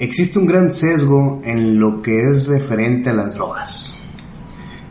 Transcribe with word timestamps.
Existe 0.00 0.38
un 0.38 0.46
gran 0.46 0.70
sesgo 0.70 1.40
en 1.42 1.80
lo 1.80 2.02
que 2.02 2.20
es 2.20 2.46
referente 2.46 3.10
a 3.10 3.14
las 3.14 3.34
drogas. 3.34 3.96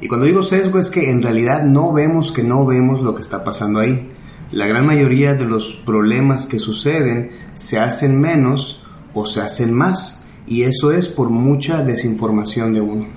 Y 0.02 0.10
cuando 0.10 0.26
digo 0.26 0.44
sesgo 0.44 0.80
es 0.80 0.90
que 0.90 1.10
en 1.10 1.24
realidad 1.24 1.64
no 1.64 1.94
vemos 1.94 2.33
que 2.33 2.44
no 2.44 2.66
vemos 2.66 3.01
lo 3.01 3.16
que 3.16 3.22
está 3.22 3.42
pasando 3.42 3.80
ahí. 3.80 4.12
La 4.51 4.67
gran 4.67 4.85
mayoría 4.85 5.33
de 5.33 5.46
los 5.46 5.82
problemas 5.85 6.46
que 6.46 6.59
suceden 6.59 7.32
se 7.54 7.80
hacen 7.80 8.20
menos 8.20 8.84
o 9.14 9.25
se 9.25 9.39
hacen 9.39 9.73
más. 9.73 10.25
Y 10.46 10.64
eso 10.64 10.92
es 10.92 11.08
por 11.08 11.30
mucha 11.30 11.84
desinformación 11.84 12.74
de 12.74 12.82
uno. 12.82 13.08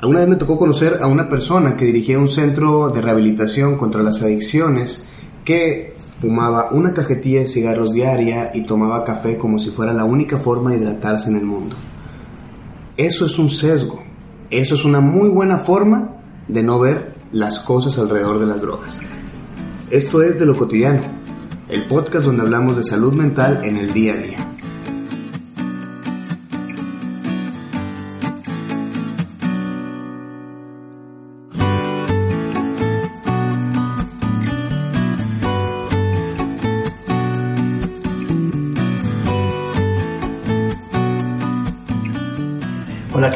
Alguna 0.00 0.20
vez 0.20 0.28
me 0.28 0.36
tocó 0.36 0.56
conocer 0.56 1.00
a 1.02 1.08
una 1.08 1.28
persona 1.28 1.76
que 1.76 1.86
dirigía 1.86 2.20
un 2.20 2.28
centro 2.28 2.90
de 2.90 3.02
rehabilitación 3.02 3.76
contra 3.76 4.04
las 4.04 4.22
adicciones 4.22 5.08
que 5.44 5.96
fumaba 6.20 6.70
una 6.72 6.92
cajetilla 6.92 7.40
de 7.40 7.48
cigarros 7.48 7.92
diaria 7.92 8.50
y 8.54 8.62
tomaba 8.62 9.04
café 9.04 9.38
como 9.38 9.58
si 9.58 9.70
fuera 9.70 9.92
la 9.92 10.04
única 10.04 10.38
forma 10.38 10.70
de 10.70 10.78
hidratarse 10.78 11.30
en 11.30 11.36
el 11.36 11.44
mundo. 11.44 11.76
Eso 12.96 13.26
es 13.26 13.38
un 13.38 13.48
sesgo. 13.48 14.02
Eso 14.50 14.74
es 14.74 14.84
una 14.84 15.00
muy 15.00 15.28
buena 15.28 15.58
forma 15.58 16.16
de 16.48 16.62
no 16.62 16.78
ver 16.80 17.14
las 17.32 17.60
cosas 17.60 17.98
alrededor 17.98 18.38
de 18.40 18.46
las 18.46 18.60
drogas. 18.60 19.00
Esto 19.90 20.22
es 20.22 20.38
de 20.38 20.46
lo 20.46 20.56
cotidiano, 20.56 21.02
el 21.68 21.84
podcast 21.84 22.26
donde 22.26 22.42
hablamos 22.42 22.76
de 22.76 22.82
salud 22.82 23.12
mental 23.12 23.60
en 23.64 23.76
el 23.76 23.92
día 23.92 24.14
a 24.14 24.16
día. 24.16 24.47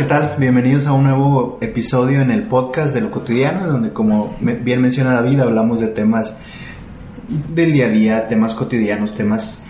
¿Qué 0.03 0.09
tal? 0.09 0.35
Bienvenidos 0.37 0.87
a 0.87 0.95
un 0.95 1.05
nuevo 1.05 1.59
episodio 1.61 2.23
en 2.23 2.33
el 2.33 2.43
podcast 2.43 2.93
de 2.93 3.03
lo 3.03 3.13
cotidiano, 3.13 3.69
donde 3.69 3.93
como 3.93 4.37
bien 4.41 4.83
menciona 4.83 5.13
David, 5.13 5.39
hablamos 5.39 5.79
de 5.79 5.87
temas 5.87 6.35
del 7.55 7.73
día 7.73 7.87
a 7.87 7.89
día, 7.89 8.27
temas 8.27 8.57
cotidianos, 8.57 9.15
temas 9.15 9.63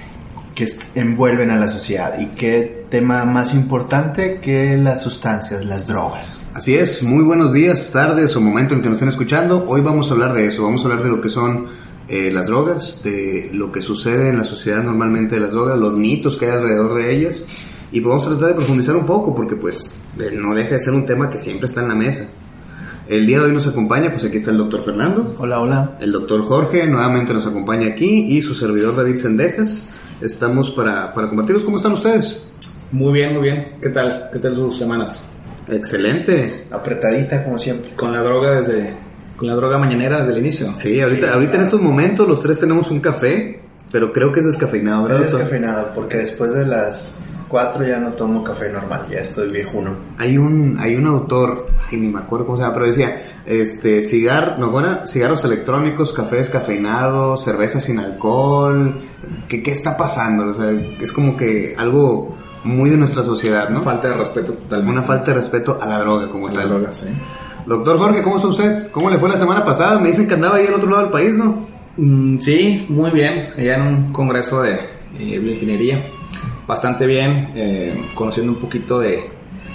que 0.55 0.75
envuelven 0.95 1.51
a 1.51 1.57
la 1.57 1.69
sociedad. 1.69 2.19
¿Y 2.19 2.29
qué 2.29 2.87
tema 2.89 3.27
más 3.27 3.53
importante 3.53 4.39
que 4.41 4.79
las 4.79 5.03
sustancias, 5.03 5.67
las 5.67 5.87
drogas? 5.87 6.49
Así 6.55 6.77
es, 6.77 7.03
muy 7.03 7.25
buenos 7.25 7.53
días, 7.53 7.93
tardes 7.93 8.35
o 8.35 8.41
momento 8.41 8.73
en 8.73 8.81
que 8.81 8.89
nos 8.89 8.97
estén 8.97 9.11
escuchando. 9.11 9.67
Hoy 9.69 9.83
vamos 9.83 10.09
a 10.09 10.15
hablar 10.15 10.33
de 10.33 10.47
eso, 10.47 10.63
vamos 10.63 10.83
a 10.83 10.89
hablar 10.89 11.03
de 11.03 11.11
lo 11.11 11.21
que 11.21 11.29
son 11.29 11.67
eh, 12.09 12.31
las 12.33 12.47
drogas, 12.47 13.03
de 13.05 13.51
lo 13.53 13.71
que 13.71 13.83
sucede 13.83 14.31
en 14.31 14.39
la 14.39 14.45
sociedad 14.45 14.83
normalmente 14.83 15.35
de 15.35 15.43
las 15.43 15.51
drogas, 15.51 15.79
los 15.79 15.93
mitos 15.93 16.39
que 16.39 16.47
hay 16.47 16.53
alrededor 16.53 16.95
de 16.95 17.15
ellas. 17.15 17.45
Y 17.93 18.01
pues 18.01 18.11
vamos 18.11 18.27
a 18.27 18.31
tratar 18.31 18.49
de 18.49 18.55
profundizar 18.55 18.97
un 18.97 19.05
poco 19.05 19.35
porque 19.35 19.55
pues 19.55 19.95
no 20.35 20.55
deja 20.55 20.77
de 20.77 20.81
ser 20.81 20.95
un 20.95 21.05
tema 21.05 21.29
que 21.29 21.39
siempre 21.39 21.67
está 21.67 21.83
en 21.83 21.89
la 21.89 21.95
mesa. 21.95 22.25
El 23.09 23.27
día 23.27 23.41
de 23.41 23.47
hoy 23.47 23.53
nos 23.53 23.67
acompaña, 23.67 24.11
pues 24.11 24.25
aquí 24.25 24.39
está 24.39 24.51
el 24.51 24.57
doctor 24.57 24.83
Fernando. 24.83 25.35
Hola, 25.37 25.61
hola. 25.61 25.99
El 26.01 26.13
doctor 26.13 26.45
Jorge 26.45 26.87
nuevamente 26.87 27.35
nos 27.35 27.47
acompaña 27.47 27.89
aquí 27.89 28.27
y 28.29 28.41
su 28.41 28.55
servidor 28.55 28.97
David 28.97 29.17
Sendejas. 29.17 29.91
Estamos 30.23 30.71
para, 30.71 31.13
para 31.13 31.29
compartirlos. 31.29 31.65
¿Cómo 31.65 31.77
están 31.77 31.93
ustedes? 31.93 32.47
Muy 32.93 33.13
bien, 33.13 33.35
muy 33.35 33.43
bien. 33.43 33.77
¿Qué 33.83 33.91
tal? 33.91 34.31
¿Qué 34.33 34.39
tal 34.39 34.55
sus 34.55 34.79
semanas? 34.79 35.23
Excelente. 35.69 36.67
Apretadita 36.71 37.45
como 37.45 37.59
siempre. 37.59 37.91
Con 37.95 38.13
la 38.13 38.23
droga 38.23 38.61
desde, 38.61 38.95
con 39.37 39.49
la 39.49 39.55
droga 39.55 39.77
mañanera 39.77 40.21
desde 40.21 40.33
el 40.33 40.39
inicio. 40.39 40.73
Sí, 40.77 41.01
ahorita, 41.01 41.35
ahorita 41.35 41.57
en 41.57 41.63
estos 41.63 41.83
momentos 41.83 42.27
los 42.27 42.41
tres 42.41 42.59
tenemos 42.59 42.91
un 42.91 43.01
café, 43.01 43.61
pero 43.91 44.13
creo 44.13 44.33
que 44.33 44.41
es 44.41 44.47
descafeinado, 44.47 45.03
¿verdad? 45.05 45.25
Es 45.25 45.33
descafeinado 45.33 45.91
porque 45.95 46.19
después 46.19 46.55
de 46.55 46.67
las 46.67 47.17
4 47.53 47.87
ya 47.87 47.99
no 47.99 48.15
tomo 48.15 48.43
café 48.43 48.73
normal, 48.73 49.07
ya 49.11 49.19
estoy 49.19 49.53
viejuno. 49.53 49.95
Hay 50.17 50.39
un, 50.39 50.79
hay 50.81 50.97
un 50.97 51.07
autor, 51.07 51.69
ay, 51.91 51.99
ni 51.99 52.09
me 52.09 52.19
acuerdo 52.19 52.47
cómo 52.47 52.57
se 52.57 52.63
llama, 52.63 52.75
pero 52.75 52.87
decía, 52.87 53.23
este, 53.45 54.03
cigar, 54.03 54.57
no, 54.59 54.71
bueno, 54.71 55.07
cigarros 55.07 55.45
electrónicos, 55.45 56.15
café 56.15 56.37
descafeinado, 56.37 57.37
cerveza 57.37 57.79
sin 57.79 57.99
alcohol, 57.99 58.97
¿qué, 59.49 59.63
qué 59.63 59.71
está 59.71 59.99
pasando? 59.99 60.47
O 60.47 60.55
sea, 60.55 60.71
es 60.71 61.13
como 61.13 61.37
que 61.37 61.75
algo 61.77 62.35
muy 62.65 62.89
de 62.89 62.97
nuestra 62.97 63.23
sociedad, 63.23 63.69
¿no? 63.69 63.81
Una 63.81 63.85
falta 63.85 64.09
de 64.09 64.15
respeto 64.15 64.53
totalmente. 64.55 64.93
Una 64.93 65.03
falta 65.03 65.27
de 65.27 65.35
respeto 65.35 65.79
a 65.79 65.87
la 65.87 65.99
droga 65.99 66.29
como 66.29 66.49
a 66.49 66.53
tal. 66.55 66.63
la 66.63 66.75
droga, 66.75 66.91
sí. 66.91 67.09
Doctor 67.67 67.99
Jorge, 67.99 68.23
¿cómo 68.23 68.37
está 68.37 68.49
usted? 68.49 68.91
¿Cómo 68.91 69.11
le 69.11 69.19
fue 69.19 69.29
la 69.29 69.37
semana 69.37 69.63
pasada? 69.63 69.99
Me 69.99 70.09
dicen 70.09 70.27
que 70.27 70.35
andaba 70.35 70.57
ahí 70.57 70.67
al 70.67 70.75
otro 70.75 70.89
lado 70.89 71.03
del 71.03 71.13
país, 71.13 71.37
¿no? 71.37 71.67
Mm, 71.99 72.39
sí, 72.39 72.87
muy 72.89 73.11
bien. 73.11 73.49
Allá 73.59 73.75
en 73.75 73.87
un 73.87 74.13
congreso 74.13 74.63
de 74.63 74.73
eh, 75.19 75.39
bioingeniería. 75.39 76.03
Bastante 76.73 77.07
bien, 77.07 77.51
eh, 77.55 77.93
conociendo 78.15 78.51
un 78.51 78.59
poquito 78.59 78.99
de, 78.99 79.25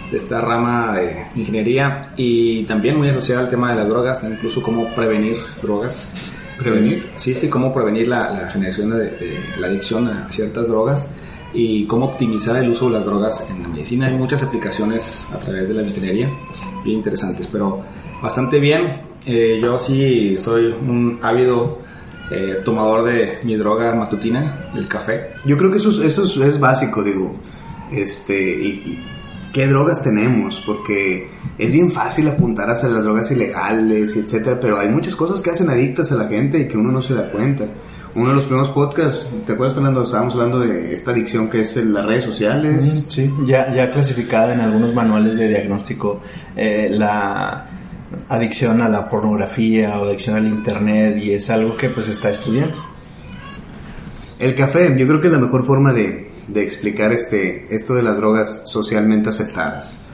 de 0.09 0.18
esta 0.18 0.41
rama 0.41 0.96
de 0.96 1.28
ingeniería 1.35 2.12
y 2.18 2.63
también 2.63 2.97
muy 2.97 3.08
asociada 3.08 3.41
al 3.41 3.50
tema 3.50 3.69
de 3.69 3.75
las 3.75 3.88
drogas, 3.88 4.24
incluso 4.24 4.63
cómo 4.63 4.88
prevenir 4.96 5.38
drogas. 5.62 6.12
¿Prevenir? 6.57 7.07
Sí, 7.16 7.36
sí, 7.36 7.50
cómo 7.50 7.72
prevenir 7.72 8.07
la, 8.07 8.31
la 8.31 8.50
generación 8.50 8.90
de, 8.90 9.12
de 9.12 9.38
la 9.59 9.68
adicción 9.68 10.07
a 10.07 10.28
ciertas 10.31 10.69
drogas 10.69 11.13
y 11.53 11.86
cómo 11.86 12.07
optimizar 12.07 12.56
el 12.63 12.72
uso 12.72 12.88
de 12.88 12.94
las 12.94 13.06
drogas 13.06 13.47
en 13.52 13.62
la 13.62 13.68
medicina. 13.68 14.07
Hay 14.07 14.16
muchas 14.16 14.41
aplicaciones 14.41 15.24
a 15.31 15.38
través 15.38 15.68
de 15.68 15.75
la 15.75 15.84
ingeniería, 15.84 16.28
bien 16.84 16.97
interesantes, 16.97 17.46
pero 17.46 17.84
bastante 18.24 18.59
bien. 18.59 19.02
Eh, 19.28 19.59
yo 19.62 19.78
sí 19.78 20.36
soy 20.40 20.74
un 20.88 21.19
ávido 21.22 21.78
eh, 22.32 22.60
tomador 22.66 23.06
de 23.06 23.40
mi 23.44 23.56
droga 23.56 23.94
matutina, 23.96 24.70
el 24.76 24.88
café. 24.88 25.30
Yo 25.46 25.58
creo 25.58 25.72
que 25.72 25.78
eso, 25.78 25.90
es- 25.92 26.00
eso 26.00 26.24
es, 26.26 26.36
es 26.38 26.60
básico, 26.60 27.04
digo. 27.04 27.36
Este, 27.92 28.38
y, 28.38 28.68
y 28.68 29.04
qué 29.54 29.66
drogas 29.68 30.04
tenemos, 30.04 30.62
porque 30.66 31.30
es 31.58 31.72
bien 31.72 31.92
fácil 31.92 32.28
apuntar 32.28 32.70
hacia 32.70 32.90
las 32.90 33.04
drogas 33.04 33.32
ilegales, 33.32 34.16
y 34.16 34.20
etcétera, 34.20 34.60
pero 34.62 34.80
hay 34.80 34.90
muchas 34.90 35.16
cosas 35.16 35.40
que 35.42 35.52
hacen 35.52 35.70
adictas 35.70 36.12
a 36.12 36.16
la 36.16 36.28
gente 36.28 36.60
y 36.60 36.68
que 36.68 36.78
uno 36.78 36.92
no 36.92 37.02
se 37.02 37.14
da 37.16 37.30
cuenta. 37.32 37.66
Uno 38.16 38.30
de 38.30 38.36
los 38.36 38.46
primeros 38.46 38.70
podcasts, 38.70 39.30
¿te 39.46 39.54
acuerdas, 39.54 39.76
Fernando? 39.76 40.02
Estábamos 40.04 40.34
hablando 40.34 40.60
de 40.60 40.94
esta 40.94 41.12
adicción 41.12 41.50
que 41.50 41.62
es 41.62 41.78
en 41.78 41.94
las 41.94 42.06
redes 42.06 42.24
sociales. 42.24 43.04
Mm, 43.06 43.10
Sí, 43.12 43.32
ya, 43.46 43.72
ya 43.74 43.92
clasificada 43.92 44.54
en 44.54 44.60
algunos 44.62 44.94
manuales 44.94 45.38
de 45.38 45.48
diagnóstico 45.50 46.20
eh, 46.56 46.90
la 46.92 47.68
adicción 48.29 48.81
a 48.81 48.90
la 48.90 49.07
pornografía 49.09 50.00
o 50.00 50.06
adicción 50.06 50.35
al 50.35 50.47
internet 50.47 51.18
y 51.18 51.31
es 51.31 51.50
algo 51.50 51.75
que 51.75 51.90
pues 51.90 52.07
está 52.07 52.29
estudiando. 52.29 52.78
El 54.40 54.56
café, 54.56 54.95
yo 54.97 55.07
creo 55.07 55.19
que 55.19 55.28
es 55.28 55.34
la 55.34 55.40
mejor 55.40 55.66
forma 55.66 55.91
de, 55.94 56.31
de 56.47 56.62
explicar 56.63 57.12
este, 57.12 57.73
esto 57.75 57.95
de 57.95 58.03
las 58.03 58.18
drogas 58.18 58.63
socialmente 58.66 59.29
aceptadas. 59.29 60.06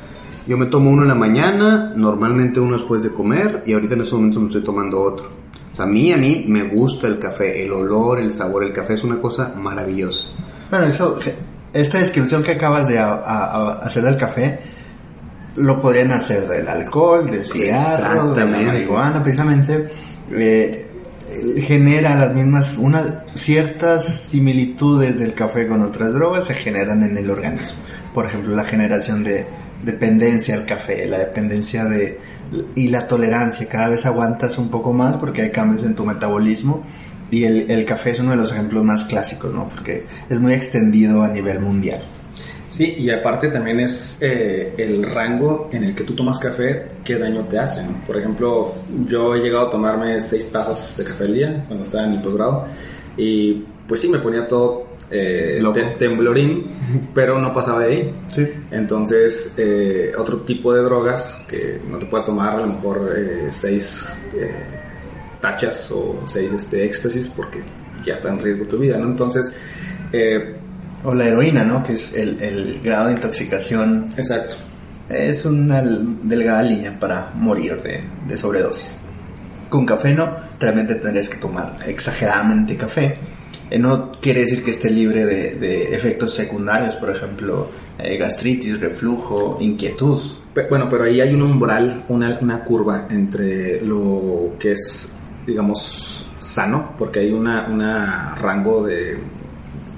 Yo 0.48 0.58
me 0.58 0.66
tomo 0.66 0.90
uno 0.92 1.04
en 1.04 1.08
la 1.10 1.16
mañana, 1.16 1.94
normalmente 1.96 2.60
uno 2.60 2.78
después 2.78 3.04
de 3.04 3.10
comer, 3.12 3.64
y 3.66 3.74
ahorita 3.74 3.96
en 3.96 4.02
estos 4.02 4.18
momentos 4.20 4.42
me 4.42 4.48
estoy 4.48 4.64
tomando 4.64 5.00
otro. 5.02 5.32
O 5.72 5.76
sea, 5.76 5.86
a 5.86 5.88
mí, 5.88 6.12
a 6.14 6.18
mí 6.18 6.46
me 6.48 6.64
gusta 6.64 7.08
el 7.08 7.20
café, 7.20 7.64
el 7.66 7.72
olor, 7.74 8.20
el 8.20 8.32
sabor, 8.32 8.64
el 8.64 8.74
café 8.74 8.94
es 8.94 9.04
una 9.04 9.20
cosa 9.20 9.54
maravillosa. 9.58 10.28
Bueno, 10.70 10.86
eso, 10.86 11.18
esta 11.74 11.98
descripción 12.00 12.44
que 12.44 12.52
acabas 12.52 12.88
de 12.88 13.00
a- 13.00 13.14
a- 13.14 13.46
a 13.46 13.72
hacer 13.86 14.04
del 14.04 14.18
café, 14.18 14.60
lo 15.56 15.82
podrían 15.82 16.12
hacer 16.12 16.48
del 16.48 16.68
alcohol, 16.68 17.30
del 17.30 17.46
cigarro, 17.46 18.34
de 18.34 18.46
la 18.46 18.46
marihuana, 18.46 19.24
precisamente. 19.24 19.88
eh, 20.32 20.88
genera 21.58 22.16
las 22.16 22.34
mismas, 22.34 22.78
unas 22.78 23.06
ciertas 23.34 24.06
similitudes 24.06 25.20
del 25.20 25.34
café 25.34 25.68
con 25.68 25.82
otras 25.82 26.14
drogas 26.14 26.48
se 26.48 26.54
generan 26.54 27.04
en 27.04 27.18
el 27.18 27.30
organismo. 27.30 27.80
Por 28.14 28.26
ejemplo, 28.26 28.56
la 28.56 28.66
generación 28.66 29.24
de 29.24 29.46
dependencia 29.84 30.56
al 30.56 30.66
café, 30.66 31.06
la 31.08 31.18
dependencia 31.18 31.86
de 31.86 32.20
y 32.76 32.88
la 32.90 33.08
tolerancia. 33.08 33.68
Cada 33.68 33.90
vez 33.90 34.06
aguantas 34.06 34.58
un 34.58 34.70
poco 34.70 34.94
más 34.94 35.18
porque 35.18 35.42
hay 35.42 35.52
cambios 35.52 35.84
en 35.86 35.96
tu 35.96 36.06
metabolismo 36.06 36.84
y 37.32 37.46
el, 37.46 37.70
el 37.72 37.86
café 37.86 38.12
es 38.12 38.20
uno 38.20 38.32
de 38.32 38.38
los 38.38 38.52
ejemplos 38.52 38.84
más 38.84 39.06
clásicos, 39.06 39.54
¿no? 39.54 39.68
Porque 39.68 40.06
es 40.30 40.40
muy 40.40 40.54
extendido 40.54 41.24
a 41.24 41.28
nivel 41.30 41.60
mundial. 41.60 42.04
Sí, 42.74 42.96
y 42.98 43.12
aparte 43.12 43.50
también 43.50 43.80
es 43.82 44.18
eh, 44.22 44.74
el 44.80 45.04
rango 45.04 45.70
en 45.72 45.84
el 45.84 45.94
que 45.94 46.04
tú 46.04 46.16
tomas 46.16 46.40
café, 46.40 46.88
qué 47.04 47.20
daño 47.20 47.42
te 47.48 47.60
hace. 47.60 47.84
¿no? 47.84 48.04
Por 48.04 48.18
ejemplo, 48.18 48.74
yo 49.08 49.36
he 49.36 49.42
llegado 49.42 49.68
a 49.68 49.70
tomarme 49.70 50.20
seis 50.20 50.52
tazas 50.52 50.98
de 50.98 51.04
café 51.04 51.26
al 51.26 51.34
día 51.36 51.64
cuando 51.68 51.84
estaba 51.84 52.06
en 52.08 52.14
el 52.14 52.22
posgrado 52.22 52.66
y 53.16 53.64
pues 53.88 54.02
sí, 54.02 54.10
me 54.10 54.18
ponía 54.18 54.48
todo 54.48 54.88
eh, 55.12 55.62
te- 55.76 55.84
temblorín, 56.00 56.66
pero 57.14 57.38
no 57.38 57.54
pasaba 57.54 57.82
de 57.82 57.86
ahí. 57.86 58.14
Sí. 58.34 58.44
Entonces, 58.72 59.54
eh, 59.60 60.12
otro 60.18 60.38
tipo 60.38 60.74
de 60.74 60.82
drogas 60.82 61.46
que 61.48 61.80
no 61.92 62.00
te 62.00 62.08
puedes 62.08 62.26
tomar, 62.26 62.56
a 62.56 62.62
lo 62.62 62.68
mejor 62.74 63.14
eh, 63.16 63.50
seis 63.52 64.20
eh, 64.36 64.50
tachas 65.40 65.92
o 65.92 66.24
seis 66.26 66.52
este, 66.52 66.84
éxtasis 66.86 67.28
porque 67.36 67.60
ya 68.04 68.14
está 68.16 68.30
en 68.30 68.40
riesgo 68.40 68.66
tu 68.66 68.80
vida, 68.80 68.98
¿no? 68.98 69.06
Entonces, 69.10 69.56
eh, 70.12 70.56
O 71.04 71.14
la 71.14 71.26
heroína, 71.26 71.64
¿no? 71.64 71.84
Que 71.84 71.94
es 71.94 72.14
el, 72.14 72.42
el 72.42 72.80
grado 72.82 73.08
de 73.08 73.14
intoxicación. 73.14 74.06
exacto. 74.18 74.56
Es 75.10 75.46
una 75.46 75.82
delgada 75.82 76.64
línea 76.64 76.98
para 77.00 77.32
morir 77.36 77.82
de, 77.82 78.02
de 78.28 78.38
sobredosis. 78.38 79.00
Con 79.70 79.86
café 79.86 80.14
no, 80.14 80.34
realmente 80.60 80.96
tendrías 80.96 81.28
que 81.28 81.38
tomar 81.38 81.76
exageradamente 81.86 82.78
café. 82.78 83.16
eh, 83.70 83.78
no 83.78 84.14
quiere 84.22 84.42
decir 84.42 84.64
que 84.64 84.72
esté 84.72 84.90
libre 84.90 85.26
de, 85.26 85.56
de 85.56 85.94
efectos 85.94 86.34
secundarios, 86.34 86.96
por 86.96 87.10
ejemplo, 87.10 87.68
eh, 88.00 88.18
gastritis, 88.18 88.80
reflujo, 88.80 89.58
inquietud. 89.60 90.20
Pe- 90.54 90.68
Bueno, 90.70 90.88
pero 90.90 91.04
ahí 91.04 91.20
hay 91.20 91.34
un 91.34 91.42
umbral, 91.42 92.06
una, 92.08 92.38
una 92.40 92.64
curva 92.64 93.08
entre 93.10 93.82
lo 93.82 94.54
que 94.60 94.72
es, 94.72 95.20
digamos, 95.46 96.30
sano, 96.40 96.94
porque 96.98 97.20
hay 97.20 97.32
una, 97.34 97.68
una 97.68 98.36
rango 98.36 98.84
de, 98.86 99.18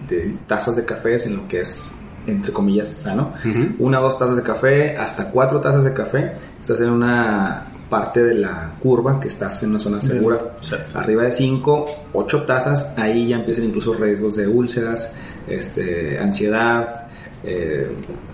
de 0.08 0.38
tazas 0.48 0.76
de 0.76 0.86
café 0.86 1.16
en 1.26 1.38
lo 1.38 1.48
que 1.48 1.62
es, 1.62 1.94
entre 2.28 2.52
comillas, 2.52 2.90
sano. 2.90 3.34
Una 3.80 4.00
o 4.00 4.04
dos 4.04 4.18
tazas 4.18 4.38
de 4.38 4.44
café, 4.44 4.98
hasta 4.98 5.30
cuatro 5.30 5.60
tazas 5.62 5.84
de 5.84 5.94
café, 5.94 6.34
estás 6.60 6.82
en 6.82 6.90
una 6.90 7.68
parte 7.90 8.24
de 8.24 8.34
la 8.34 8.74
curva 8.80 9.20
que 9.20 9.28
estás 9.28 9.62
en 9.64 9.72
una 9.72 9.80
zona 9.80 10.02
segura. 10.02 10.40
Exacto. 10.58 11.00
Arriba 11.00 11.24
de 11.24 11.32
5, 11.32 11.86
8 12.14 12.44
tazas, 12.44 12.94
ahí 12.98 13.30
ya 13.30 13.38
empiezan 13.38 13.66
incluso 13.66 13.94
riesgos 13.94 14.36
de 14.36 14.48
úlceras, 14.48 15.14
este, 15.48 16.18
ansiedad, 16.18 17.08
eh, 17.44 17.88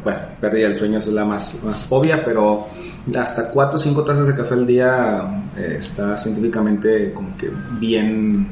bueno, 0.03 0.19
pérdida 0.39 0.67
del 0.67 0.75
sueño 0.75 0.97
es 0.99 1.07
la 1.07 1.25
más, 1.25 1.61
más 1.63 1.85
obvia, 1.89 2.23
pero 2.23 2.67
hasta 3.19 3.49
4 3.49 3.75
o 3.75 3.79
5 3.79 4.03
tazas 4.03 4.27
de 4.27 4.35
café 4.35 4.53
al 4.53 4.65
día 4.65 5.43
eh, 5.57 5.75
está 5.79 6.15
científicamente 6.15 7.11
como 7.13 7.35
que 7.35 7.51
bien, 7.79 8.47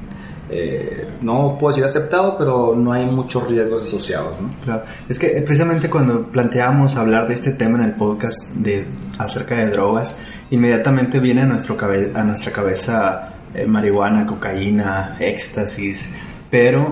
eh, 0.49 1.07
no 1.21 1.57
puedo 1.59 1.71
decir 1.75 1.85
aceptado, 1.85 2.37
pero 2.37 2.75
no 2.75 2.91
hay 2.91 3.05
muchos 3.05 3.47
riesgos 3.49 3.83
asociados, 3.83 4.41
¿no? 4.41 4.49
Claro, 4.63 4.83
es 5.07 5.19
que 5.19 5.27
eh, 5.37 5.41
precisamente 5.41 5.89
cuando 5.89 6.23
planteamos 6.27 6.95
hablar 6.95 7.27
de 7.27 7.33
este 7.35 7.51
tema 7.51 7.77
en 7.79 7.85
el 7.85 7.91
podcast 7.95 8.51
de 8.55 8.85
acerca 9.17 9.55
de 9.55 9.69
drogas, 9.69 10.15
inmediatamente 10.49 11.19
viene 11.19 11.41
a, 11.41 11.45
nuestro 11.45 11.77
cabe- 11.77 12.11
a 12.15 12.23
nuestra 12.23 12.51
cabeza 12.51 13.33
eh, 13.53 13.65
marihuana, 13.65 14.25
cocaína, 14.25 15.17
éxtasis, 15.19 16.11
pero 16.49 16.91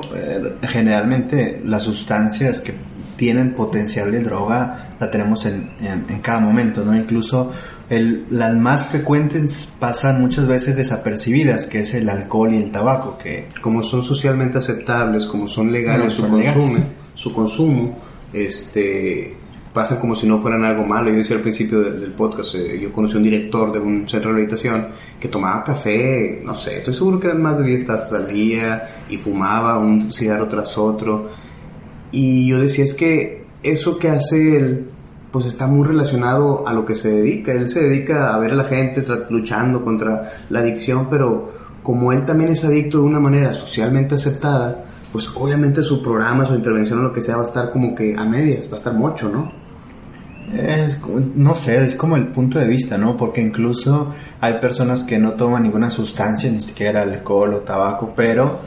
generalmente 0.62 1.62
las 1.66 1.84
sustancias 1.84 2.62
que 2.62 2.74
tienen 3.18 3.54
potencial 3.54 4.12
de 4.12 4.22
droga 4.22 4.94
la 5.00 5.12
tenemos 5.12 5.46
en, 5.46 5.72
en- 5.82 6.06
en 6.08 6.20
cada 6.22 6.40
momento, 6.40 6.86
¿no? 6.86 6.96
Incluso 6.96 7.52
el- 7.90 8.26
las 8.30 8.56
más 8.56 8.86
frecuentes 8.86 9.68
pasan 9.80 10.22
muchas 10.22 10.48
veces 10.48 10.76
desapercibidas, 10.76 11.66
que 11.66 11.82
es 11.82 11.94
el 11.94 12.08
alcohol 12.10 12.54
y 12.54 12.58
el 12.58 12.72
tabaco, 12.72 13.18
que 13.18 13.48
como 13.62 13.84
son 13.84 14.04
socialmente 14.04 14.58
aceptables, 14.60 15.26
como 15.26 15.48
son 15.48 15.72
legales 15.72 16.14
Como 16.16 16.28
su 16.28 16.34
consumo, 16.54 16.84
su 17.16 17.34
consumo, 17.34 17.98
este 18.34 19.36
pasan 19.74 20.00
como 20.00 20.16
si 20.16 20.26
no 20.28 20.40
fueran 20.42 20.66
algo 20.66 20.84
malo. 20.86 21.12
Yo 21.12 21.18
decía 21.18 21.36
al 21.36 21.42
principio 21.44 21.80
de- 21.82 21.92
del 22.00 22.12
podcast, 22.12 22.56
eh, 22.56 22.80
yo 22.82 22.92
conocí 22.92 23.14
a 23.14 23.18
un 23.18 23.24
director 23.24 23.72
de 23.72 23.80
un 23.80 24.10
centro 24.10 24.32
de 24.32 24.38
rehabilitación 24.38 24.88
que 25.20 25.28
tomaba 25.28 25.64
café, 25.64 26.42
no 26.44 26.56
sé, 26.56 26.80
estoy 26.80 26.96
seguro 26.96 27.20
que 27.20 27.28
eran 27.28 27.42
más 27.44 27.60
de 27.60 27.64
10 27.66 27.86
tazas 27.86 28.12
al 28.14 28.28
día 28.28 28.90
y 29.08 29.18
fumaba 29.18 29.78
un 29.78 30.12
cigarro 30.12 30.48
tras 30.48 30.76
otro. 30.80 31.30
Y 32.12 32.48
yo 32.48 32.60
decía, 32.60 32.86
es 32.86 32.94
que 32.94 33.46
eso 33.64 33.98
que 33.98 34.10
hace 34.10 34.58
él, 34.58 34.90
pues 35.32 35.46
está 35.46 35.68
muy 35.68 35.88
relacionado 35.88 36.68
a 36.68 36.74
lo 36.74 36.86
que 36.86 36.96
se 36.96 37.10
dedica. 37.10 37.52
Él 37.52 37.70
se 37.70 37.82
dedica 37.82 38.34
a 38.34 38.40
ver 38.40 38.52
a 38.52 38.56
la 38.56 38.64
gente 38.64 39.06
luchando 39.30 39.84
contra 39.84 40.46
la 40.50 40.60
adicción, 40.60 41.08
pero 41.10 41.52
como 41.84 42.12
él 42.12 42.26
también 42.26 42.50
es 42.52 42.64
adicto 42.66 43.00
de 43.00 43.06
una 43.06 43.20
manera 43.20 43.54
socialmente 43.54 44.16
aceptada, 44.16 44.84
pues 45.12 45.30
obviamente 45.36 45.84
su 45.84 46.02
programa, 46.02 46.46
su 46.46 46.54
intervención 46.54 47.00
o 47.00 47.04
lo 47.04 47.14
que 47.14 47.22
sea 47.22 47.38
va 47.38 47.44
a 47.44 47.46
estar 47.46 47.72
como 47.72 47.96
que 47.96 48.16
a 48.16 48.26
medias, 48.26 48.70
va 48.70 48.74
a 48.74 48.78
estar 48.78 48.94
mucho, 48.94 49.30
¿no? 49.30 49.52
Es, 50.54 51.00
no 51.36 51.56
sé, 51.56 51.84
es 51.84 51.96
como 51.96 52.16
el 52.16 52.28
punto 52.28 52.58
de 52.58 52.68
vista, 52.68 52.98
¿no? 52.98 53.18
Porque 53.18 53.42
incluso 53.42 54.14
hay 54.40 54.54
personas 54.56 55.04
que 55.04 55.20
no 55.20 55.34
toman 55.34 55.64
ninguna 55.64 55.90
sustancia, 55.90 56.50
ni 56.50 56.62
siquiera 56.62 57.02
alcohol 57.02 57.54
o 57.54 57.58
tabaco, 57.60 58.14
pero 58.16 58.60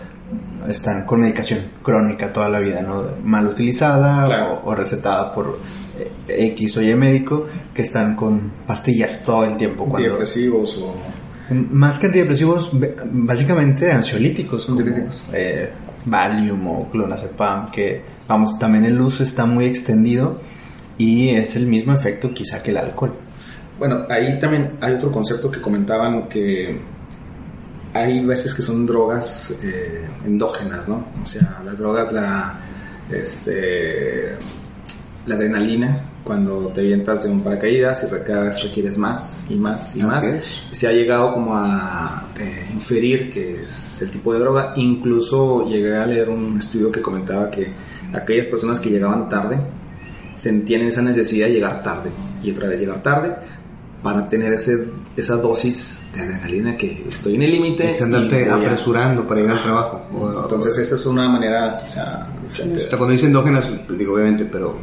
están 0.68 1.04
con 1.06 1.20
medicación 1.20 1.60
crónica 1.82 2.32
toda 2.32 2.48
la 2.48 2.58
vida, 2.60 2.82
¿no? 2.82 3.04
Mal 3.24 3.46
utilizada 3.46 4.26
Claro. 4.26 4.60
o, 4.64 4.70
o 4.70 4.74
recetada 4.74 5.32
por 5.32 5.58
eh, 5.98 6.10
X 6.52 6.76
o 6.76 6.82
Y 6.82 6.94
médico, 6.94 7.46
que 7.74 7.82
están 7.82 8.14
con 8.16 8.52
pastillas 8.66 9.22
todo 9.24 9.44
el 9.44 9.56
tiempo. 9.56 9.84
Cuando, 9.86 10.08
Antidepresivos 10.08 10.78
o... 10.78 10.94
más 11.70 11.98
que 11.98 12.06
antidepresivos, 12.06 12.70
básicamente 13.12 13.90
ansiolíticos, 13.92 14.66
como, 14.66 14.78
Ansiolíticos. 14.80 15.24
eh, 15.32 15.70
Valium 16.04 16.66
o 16.68 16.90
clonazepam, 16.90 17.70
que 17.70 18.02
vamos, 18.28 18.58
también 18.58 18.84
el 18.84 19.00
uso 19.00 19.22
está 19.22 19.46
muy 19.46 19.64
extendido 19.66 20.38
y 20.96 21.30
es 21.30 21.56
el 21.56 21.66
mismo 21.66 21.92
efecto 21.92 22.32
quizá 22.32 22.62
que 22.62 22.70
el 22.70 22.76
alcohol. 22.78 23.12
Bueno, 23.78 24.04
ahí 24.10 24.38
también 24.38 24.72
hay 24.80 24.94
otro 24.94 25.10
concepto 25.10 25.50
que 25.50 25.60
comentaban 25.60 26.28
que 26.28 26.78
hay 27.92 28.24
veces 28.24 28.54
que 28.54 28.62
son 28.62 28.86
drogas 28.86 29.58
eh, 29.62 30.06
endógenas, 30.24 30.86
¿no? 30.88 31.04
O 31.22 31.26
sea, 31.26 31.60
las 31.64 31.78
drogas, 31.78 32.12
la, 32.12 32.58
este, 33.10 34.36
la 35.26 35.34
adrenalina, 35.34 36.04
cuando 36.22 36.68
te 36.68 36.80
avientas 36.82 37.24
de 37.24 37.30
un 37.30 37.40
paracaídas 37.40 38.04
y 38.04 38.24
cada 38.24 38.44
vez 38.44 38.62
requieres 38.62 38.98
más 38.98 39.44
y 39.48 39.54
más 39.54 39.96
y 39.96 40.02
más. 40.02 40.28
Se 40.70 40.86
ha 40.86 40.92
llegado 40.92 41.32
como 41.32 41.56
a 41.56 42.26
eh, 42.38 42.68
inferir 42.72 43.32
que 43.32 43.64
es 43.64 44.02
el 44.02 44.10
tipo 44.10 44.32
de 44.32 44.40
droga. 44.40 44.74
Incluso 44.76 45.68
llegué 45.68 45.96
a 45.96 46.06
leer 46.06 46.28
un 46.28 46.58
estudio 46.58 46.92
que 46.92 47.00
comentaba 47.00 47.50
que 47.50 47.72
aquellas 48.12 48.46
personas 48.46 48.78
que 48.78 48.90
llegaban 48.90 49.28
tarde 49.28 49.58
sentían 50.34 50.82
esa 50.82 51.02
necesidad 51.02 51.48
de 51.48 51.54
llegar 51.54 51.82
tarde 51.82 52.10
y 52.42 52.50
otra 52.50 52.68
vez 52.68 52.78
llegar 52.78 53.02
tarde 53.02 53.34
para 54.02 54.28
tener 54.28 54.52
ese, 54.52 54.88
esa 55.16 55.36
dosis 55.36 56.08
de 56.14 56.22
adrenalina 56.22 56.76
que 56.76 57.04
estoy 57.08 57.34
en 57.34 57.42
el 57.42 57.50
límite. 57.52 57.90
Es 57.90 58.00
andarte 58.02 58.44
y 58.46 58.48
a- 58.48 58.54
apresurando 58.54 59.26
para 59.28 59.40
llegar 59.40 59.56
al 59.58 59.62
trabajo. 59.62 60.06
O- 60.18 60.42
Entonces 60.42 60.78
esa 60.78 60.94
es 60.94 61.06
una 61.06 61.28
manera 61.28 61.80
quizá 61.84 62.26
o 62.50 62.52
sea, 62.54 62.66
cuando 62.96 63.08
dicen 63.12 63.28
endógenas, 63.28 63.70
digo 63.96 64.14
obviamente, 64.14 64.44
pero 64.44 64.76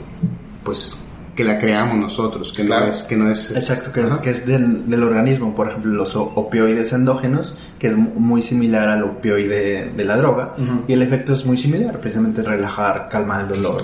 pues 0.63 0.95
que 1.35 1.43
la 1.43 1.59
creamos 1.59 1.97
nosotros, 1.97 2.51
que 2.51 2.65
Claro. 2.65 2.85
no 2.85 2.91
es, 2.91 3.03
que 3.03 3.15
no 3.15 3.29
es 3.29 3.51
Exacto, 3.55 3.91
que, 3.91 4.03
que 4.23 4.29
es 4.31 4.45
del, 4.47 4.89
del 4.89 5.03
organismo, 5.03 5.53
por 5.53 5.69
ejemplo, 5.69 5.91
los 5.93 6.15
o- 6.15 6.31
opioides 6.35 6.93
endógenos, 6.93 7.55
que 7.77 7.87
es 7.89 7.95
mu- 7.97 8.11
muy 8.19 8.41
similar 8.41 8.87
al 8.89 9.03
opioide 9.03 9.91
de 9.95 10.05
la 10.05 10.17
droga, 10.17 10.55
Ujú. 10.57 10.83
y 10.87 10.93
el 10.93 11.01
efecto 11.03 11.33
es 11.33 11.45
muy 11.45 11.57
similar, 11.57 11.99
precisamente 11.99 12.41
relajar, 12.41 13.07
calmar 13.09 13.41
el 13.41 13.49
dolor. 13.61 13.81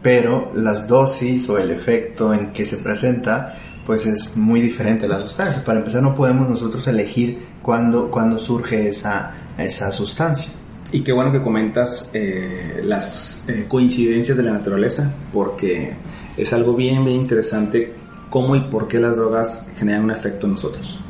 Pero 0.00 0.52
las 0.54 0.86
dosis 0.86 1.48
o 1.48 1.58
el 1.58 1.70
efecto 1.72 2.32
en 2.34 2.52
que 2.52 2.64
se 2.64 2.76
presenta, 2.76 3.56
pues 3.84 4.06
es 4.06 4.36
muy 4.36 4.60
diferente 4.60 5.08
la 5.08 5.20
sustancia. 5.20 5.64
Para 5.64 5.78
empezar, 5.78 6.02
no 6.02 6.14
podemos 6.14 6.48
nosotros 6.48 6.86
elegir 6.88 7.38
cuándo, 7.62 8.10
cuándo 8.10 8.38
surge 8.38 8.88
esa, 8.88 9.32
esa 9.58 9.90
sustancia. 9.90 10.48
Y 10.92 11.00
qué 11.02 11.12
bueno 11.12 11.32
que 11.32 11.40
comentas 11.40 12.10
eh, 12.12 12.82
las 12.84 13.48
eh, 13.48 13.64
coincidencias 13.66 14.36
de 14.36 14.42
la 14.42 14.52
naturaleza, 14.52 15.12
porque 15.32 15.94
es 16.36 16.52
algo 16.52 16.74
bien, 16.74 17.04
bien 17.04 17.22
interesante 17.22 17.94
cómo 18.28 18.56
y 18.56 18.60
por 18.68 18.88
qué 18.88 18.98
las 18.98 19.16
drogas 19.16 19.72
generan 19.76 20.04
un 20.04 20.10
efecto 20.10 20.46
en 20.46 20.52
nosotros. 20.52 21.00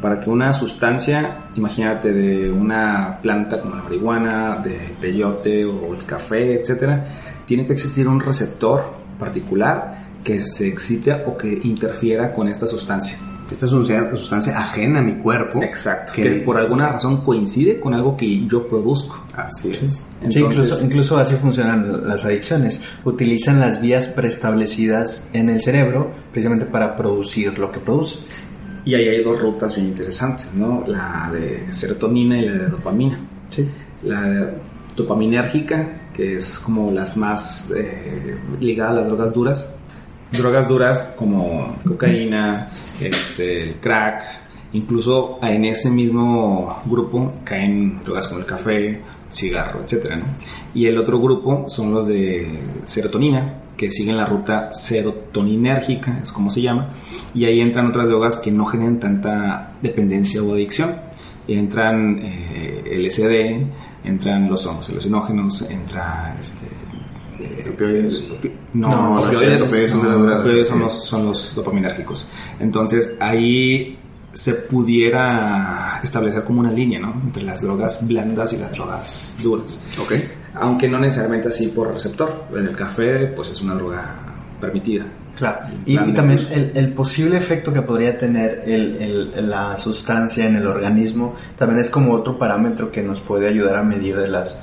Para 0.00 0.18
que 0.18 0.30
una 0.30 0.52
sustancia, 0.52 1.50
imagínate 1.54 2.12
de 2.12 2.50
una 2.50 3.18
planta 3.22 3.60
como 3.60 3.76
la 3.76 3.82
marihuana, 3.82 4.56
del 4.56 4.92
peyote 5.00 5.64
o 5.64 5.94
el 5.94 6.04
café, 6.06 6.60
etcétera, 6.60 7.04
tiene 7.44 7.66
que 7.66 7.74
existir 7.74 8.08
un 8.08 8.20
receptor 8.20 8.94
particular 9.18 10.09
que 10.24 10.40
se 10.40 10.68
excite 10.68 11.12
o 11.26 11.36
que 11.36 11.60
interfiera 11.64 12.32
con 12.32 12.48
esta 12.48 12.66
sustancia. 12.66 13.16
Esta 13.50 13.66
es 13.66 13.72
una 13.72 14.10
sustancia 14.16 14.56
ajena 14.56 15.00
a 15.00 15.02
mi 15.02 15.14
cuerpo. 15.14 15.60
Exacto. 15.60 16.12
Que, 16.14 16.22
Que 16.22 16.30
por 16.42 16.56
alguna 16.56 16.88
razón 16.92 17.24
coincide 17.24 17.80
con 17.80 17.92
algo 17.94 18.16
que 18.16 18.46
yo 18.46 18.68
produzco. 18.68 19.18
Así 19.34 19.70
es. 19.72 19.90
Sí, 19.90 20.04
Entonces- 20.22 20.42
incluso, 20.68 20.84
incluso 20.84 21.18
así 21.18 21.34
funcionan 21.34 22.06
las 22.06 22.24
adicciones. 22.24 22.80
Utilizan 23.04 23.58
las 23.58 23.80
vías 23.80 24.06
preestablecidas 24.06 25.30
en 25.32 25.50
el 25.50 25.60
cerebro 25.60 26.12
precisamente 26.30 26.64
para 26.66 26.94
producir 26.94 27.58
lo 27.58 27.72
que 27.72 27.80
produce. 27.80 28.18
Y 28.84 28.94
ahí 28.94 29.08
hay 29.08 29.24
dos 29.24 29.40
rutas 29.40 29.74
bien 29.74 29.88
interesantes, 29.88 30.54
¿no? 30.54 30.84
La 30.86 31.30
de 31.32 31.72
serotonina 31.74 32.38
y 32.38 32.46
la 32.46 32.52
de 32.52 32.68
dopamina. 32.68 33.18
Sí. 33.50 33.68
La 34.04 34.52
dopaminérgica, 34.96 36.10
que 36.14 36.36
es 36.38 36.58
como 36.58 36.90
las 36.90 37.16
más 37.16 37.72
eh, 37.76 38.36
ligadas 38.60 38.92
a 38.92 39.00
las 39.00 39.06
drogas 39.08 39.32
duras. 39.32 39.74
Drogas 40.32 40.68
duras 40.68 41.14
como 41.16 41.76
cocaína, 41.84 42.70
este, 43.00 43.64
el 43.64 43.74
crack, 43.76 44.22
incluso 44.72 45.38
en 45.42 45.64
ese 45.64 45.90
mismo 45.90 46.82
grupo 46.86 47.34
caen 47.44 48.00
drogas 48.02 48.28
como 48.28 48.40
el 48.40 48.46
café, 48.46 49.00
cigarro, 49.32 49.80
etcétera, 49.82 50.16
¿no? 50.16 50.24
Y 50.74 50.86
el 50.86 50.98
otro 50.98 51.20
grupo 51.20 51.68
son 51.68 51.92
los 51.92 52.06
de 52.06 52.48
serotonina, 52.86 53.60
que 53.76 53.90
siguen 53.90 54.16
la 54.16 54.26
ruta 54.26 54.72
serotoninérgica, 54.72 56.20
es 56.22 56.32
como 56.32 56.50
se 56.50 56.62
llama, 56.62 56.90
y 57.34 57.44
ahí 57.44 57.60
entran 57.60 57.86
otras 57.86 58.08
drogas 58.08 58.36
que 58.36 58.52
no 58.52 58.66
generan 58.66 58.98
tanta 58.98 59.72
dependencia 59.80 60.42
o 60.42 60.52
adicción. 60.52 60.94
Entran 61.48 62.20
eh, 62.22 62.98
LSD, 62.98 64.06
entran 64.06 64.48
los 64.48 64.66
hongos 64.66 64.90
alucinógenos, 64.90 65.62
entra 65.70 66.36
este, 66.38 66.66
Opioides. 67.72 68.28
opi- 68.30 68.52
no, 68.74 68.88
No, 68.88 69.14
los 69.16 69.26
opioides, 69.26 69.62
opioides 69.62 69.90
son 69.90 70.02
de 70.02 70.08
no, 70.08 70.40
opioides 70.40 70.68
son 70.68 70.80
los, 70.80 71.04
son 71.06 71.24
los 71.26 71.54
dopaminérgicos. 71.54 72.28
Entonces 72.58 73.10
ahí 73.20 73.98
se 74.32 74.54
pudiera 74.54 76.00
establecer 76.02 76.44
como 76.44 76.60
una 76.60 76.70
línea, 76.72 77.00
¿no? 77.00 77.12
Entre 77.24 77.42
las 77.42 77.62
drogas 77.62 78.06
blandas 78.06 78.52
y 78.52 78.56
las 78.58 78.72
drogas 78.72 79.38
duras. 79.42 79.82
Ok. 80.00 80.12
aunque 80.54 80.88
no 80.88 80.98
necesariamente 80.98 81.48
así 81.48 81.68
por 81.68 81.92
receptor. 81.92 82.44
El 82.54 82.74
café, 82.76 83.26
pues 83.28 83.50
es 83.50 83.60
una 83.62 83.74
droga 83.74 84.16
permitida. 84.60 85.04
Claro, 85.36 85.60
y, 85.86 85.96
también 86.12 86.38
el, 86.52 86.72
el, 86.74 86.92
posible 86.92 87.38
efecto 87.38 87.72
que 87.72 87.80
podría 87.80 88.18
tener 88.18 88.62
el, 88.66 89.30
el, 89.34 89.48
la 89.48 89.78
sustancia 89.78 90.44
en 90.44 90.56
el 90.56 90.66
organismo 90.66 91.34
también 91.56 91.80
es 91.80 91.88
como 91.88 92.12
otro 92.12 92.36
parámetro 92.36 92.92
que 92.92 93.02
nos 93.02 93.22
puede 93.22 93.48
ayudar 93.48 93.76
a 93.76 93.82
medir 93.82 94.18
de 94.18 94.28
las... 94.28 94.58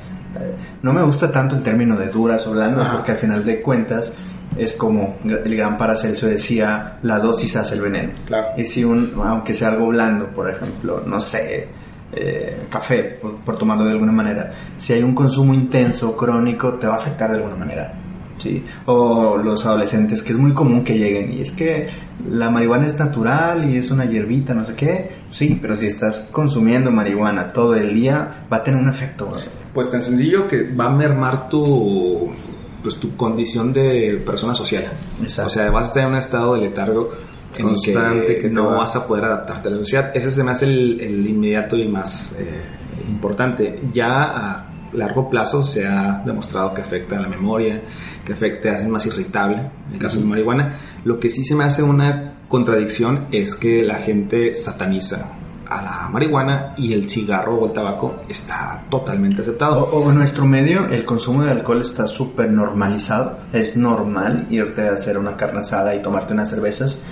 No 0.82 0.94
me 0.94 1.02
gusta 1.02 1.32
tanto 1.32 1.56
el 1.56 1.64
término 1.64 1.96
de 1.96 2.10
duras 2.10 2.46
o 2.48 2.52
blandas 2.52 2.90
porque 2.90 3.12
al 3.12 3.18
final 3.18 3.44
de 3.44 3.62
cuentas 3.62 4.14
es 4.56 4.74
como 4.74 5.18
el 5.24 5.56
gran 5.56 5.78
Paracelso 5.78 6.28
decía, 6.28 6.98
la 7.04 7.20
dosis 7.20 7.56
hace 7.56 7.76
el 7.76 7.82
veneno. 7.82 8.12
Claro. 8.26 8.48
Y 8.58 8.66
si 8.66 8.84
un, 8.84 9.14
aunque 9.24 9.54
sea 9.54 9.70
algo 9.70 9.88
blando, 9.88 10.28
por 10.28 10.50
ejemplo, 10.50 11.04
no 11.06 11.20
sé, 11.20 11.68
eh, 12.14 12.68
café, 12.70 13.20
por, 13.22 13.58
tomarlo 13.58 13.86
de 13.86 13.92
alguna 13.92 14.12
manera, 14.12 14.50
si 14.78 14.94
hay 14.94 15.04
un 15.04 15.14
consumo 15.14 15.54
intenso, 15.54 16.16
crónico, 16.16 16.74
te 16.76 16.88
va 16.88 16.96
a 16.96 16.98
afectar 16.98 17.30
de 17.30 17.38
alguna 17.38 17.56
manera. 17.56 17.94
¿sí? 18.38 18.64
O 18.86 19.38
los 19.38 19.66
adolescentes, 19.66 20.24
que 20.24 20.32
es 20.32 20.38
muy 20.38 20.54
común 20.54 20.84
que 20.84 20.98
lleguen 20.98 21.34
y 21.34 21.42
es 21.42 21.52
que 21.52 21.88
la 22.30 22.50
marihuana 22.50 22.86
es 22.86 22.98
natural 22.98 23.70
y 23.70 23.78
es 23.78 23.92
una 23.92 24.06
hierbita, 24.06 24.54
no 24.54 24.66
sé 24.66 24.74
qué. 24.76 25.12
Sí, 25.30 25.58
pero 25.62 25.76
si 25.76 25.88
estás 25.88 26.22
consumiendo 26.32 26.92
marihuana 26.92 27.50
todo 27.50 27.76
el 27.76 27.94
día, 27.94 28.46
va 28.52 28.58
a 28.58 28.64
tener 28.64 28.80
un 28.80 28.90
efecto. 28.90 29.32
Pues 29.78 29.92
tan 29.92 30.02
sencillo 30.02 30.48
que 30.48 30.64
va 30.74 30.86
a 30.86 30.90
mermar 30.90 31.50
tu 31.50 32.32
pues 32.82 32.96
tu 32.96 33.16
condición 33.16 33.72
de 33.72 34.20
persona 34.26 34.56
social. 34.56 34.86
O 35.24 35.30
sea, 35.30 35.70
vas 35.70 35.86
a 35.86 35.88
estar 35.88 36.04
en 36.04 36.10
un 36.10 36.16
estado 36.16 36.56
de 36.56 36.62
letargo 36.62 37.12
constante 37.62 38.40
que, 38.40 38.50
no 38.50 38.72
vas 38.72 38.96
a 38.96 39.06
poder 39.06 39.26
adaptarte 39.26 39.68
a 39.68 39.72
la 39.74 39.78
sociedad. 39.78 40.12
Ese 40.16 40.32
se 40.32 40.44
me 40.44 40.50
hace 40.50 40.66
el, 40.66 41.28
inmediato 41.30 41.78
y 41.78 41.88
más 41.88 42.34
eh, 42.40 42.60
importante. 43.08 43.80
Ya 43.94 44.24
a 44.24 44.66
largo 44.94 45.30
plazo 45.30 45.64
se 45.64 45.86
ha 45.86 46.24
demostrado 46.26 46.74
que 46.74 46.82
afecta 46.82 47.20
a 47.20 47.22
la 47.22 47.28
memoria, 47.28 47.80
que 48.26 48.34
afecta, 48.34 48.72
hace 48.72 48.88
más 48.88 49.06
irritable, 49.06 49.58
en 49.90 49.94
el 49.94 50.00
caso 50.00 50.18
de 50.18 50.24
la 50.24 50.30
marihuana. 50.32 50.80
Lo 51.04 51.20
que 51.20 51.30
sí 51.30 51.46
se 51.46 51.54
me 51.54 51.66
hace 51.66 51.84
una 51.84 52.40
contradicción 52.48 53.28
es 53.32 53.54
que 53.54 53.84
la 53.84 53.98
gente 53.98 54.56
sataniza 54.56 55.37
a 55.70 55.82
la 55.82 56.10
marihuana 56.10 56.74
y 56.78 56.94
el 56.94 57.10
cigarro 57.10 57.56
o 57.56 57.68
el 57.68 57.74
tabaco 57.74 58.22
está 58.28 58.84
totalmente 58.90 59.42
aceptado. 59.42 59.86
O, 59.92 60.10
en 60.10 60.18
nuestro 60.18 60.46
medio 60.46 60.88
el 60.88 61.06
consumo 61.06 61.44
de 61.44 61.52
alcohol 61.52 61.82
está 61.82 62.08
súper 62.08 62.52
normalizado. 62.52 63.40
Es 63.54 63.78
normal 63.78 64.48
irte 64.50 64.88
a 64.88 64.94
hacer 64.94 65.18
una 65.18 65.36
carne 65.36 65.60
asada 65.60 65.96
y 65.96 66.02
tomarte 66.02 66.34
unas 66.34 66.50
cervezas 66.50 67.04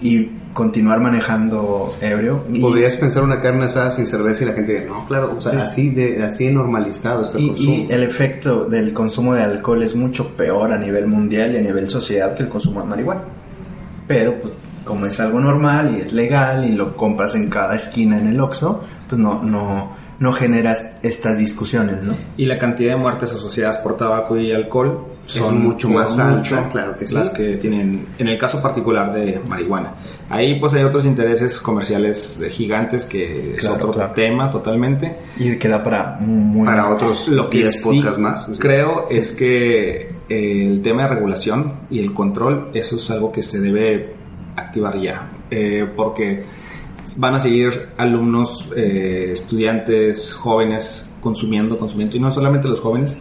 y 0.00 0.30
continuar 0.52 1.00
manejando 1.00 1.94
ebrio. 2.00 2.44
Podrías 2.60 2.96
pensar 2.96 3.22
una 3.22 3.40
carne 3.40 3.66
asada 3.66 3.90
sin 3.90 4.06
cerveza 4.06 4.44
y 4.44 4.46
la 4.46 4.52
gente 4.52 4.72
diría, 4.72 4.88
no, 4.88 5.06
claro, 5.06 5.38
así, 5.60 5.90
de, 5.90 6.22
así 6.22 6.50
normalizado 6.50 7.24
está 7.24 7.38
el 7.38 7.48
consumo. 7.48 7.72
Y 7.72 7.86
el 7.90 8.02
efecto 8.02 8.64
del 8.64 8.92
consumo 8.92 9.34
de 9.34 9.42
alcohol 9.42 9.82
es 9.82 9.94
mucho 9.94 10.36
peor 10.36 10.72
a 10.72 10.78
nivel 10.78 11.06
mundial 11.06 11.54
y 11.54 11.58
a 11.58 11.62
nivel 11.62 11.88
social 11.88 12.34
que 12.34 12.42
el 12.42 12.48
consumo 12.48 12.82
de 12.82 12.86
marihuana. 12.86 13.22
Pero 14.06 14.38
pues 14.40 14.52
como 14.84 15.06
es 15.06 15.20
algo 15.20 15.40
normal 15.40 15.96
y 15.96 16.00
es 16.00 16.12
legal 16.12 16.64
y 16.64 16.72
lo 16.72 16.96
compras 16.96 17.34
en 17.34 17.48
cada 17.48 17.74
esquina 17.74 18.18
en 18.18 18.28
el 18.28 18.40
Oxxo, 18.40 18.80
pues 19.08 19.20
no, 19.20 19.42
no, 19.42 19.92
no 20.18 20.32
generas 20.32 20.92
estas 21.02 21.38
discusiones, 21.38 22.04
¿no? 22.04 22.14
Y 22.36 22.46
la 22.46 22.58
cantidad 22.58 22.92
de 22.92 22.96
muertes 22.96 23.32
asociadas 23.32 23.78
por 23.78 23.96
tabaco 23.96 24.36
y 24.36 24.52
alcohol 24.52 25.06
son 25.24 25.62
mucho 25.62 25.88
más 25.88 26.18
altas, 26.18 26.70
claro 26.70 26.96
que 26.96 27.06
las 27.06 27.30
que 27.30 27.56
tienen, 27.56 28.06
en 28.18 28.28
el 28.28 28.38
caso 28.38 28.60
particular 28.60 29.12
de 29.12 29.40
marihuana. 29.46 29.94
Ahí 30.28 30.58
pues 30.58 30.74
hay 30.74 30.82
otros 30.82 31.04
intereses 31.04 31.60
comerciales 31.60 32.44
gigantes 32.50 33.04
que 33.04 33.54
es 33.56 33.64
otro 33.66 33.92
tema 34.14 34.50
totalmente. 34.50 35.16
Y 35.36 35.56
queda 35.56 35.82
para 35.82 36.18
para 36.64 36.90
otros 36.90 37.28
lo 37.28 37.48
que 37.48 37.70
sí 37.70 38.02
más. 38.18 38.48
Creo 38.58 39.08
es 39.10 39.32
que 39.32 40.12
eh, 40.28 40.66
el 40.66 40.82
tema 40.82 41.02
de 41.02 41.08
regulación 41.08 41.72
y 41.90 42.00
el 42.00 42.12
control, 42.14 42.70
eso 42.74 42.96
es 42.96 43.10
algo 43.10 43.30
que 43.30 43.42
se 43.42 43.60
debe 43.60 44.21
activar 44.56 44.98
ya, 44.98 45.30
eh, 45.50 45.88
porque 45.96 46.44
van 47.16 47.34
a 47.34 47.40
seguir 47.40 47.88
alumnos, 47.96 48.68
eh, 48.76 49.30
estudiantes, 49.32 50.34
jóvenes 50.34 51.14
consumiendo, 51.20 51.78
consumiendo, 51.78 52.16
y 52.16 52.20
no 52.20 52.30
solamente 52.30 52.68
los 52.68 52.80
jóvenes, 52.80 53.20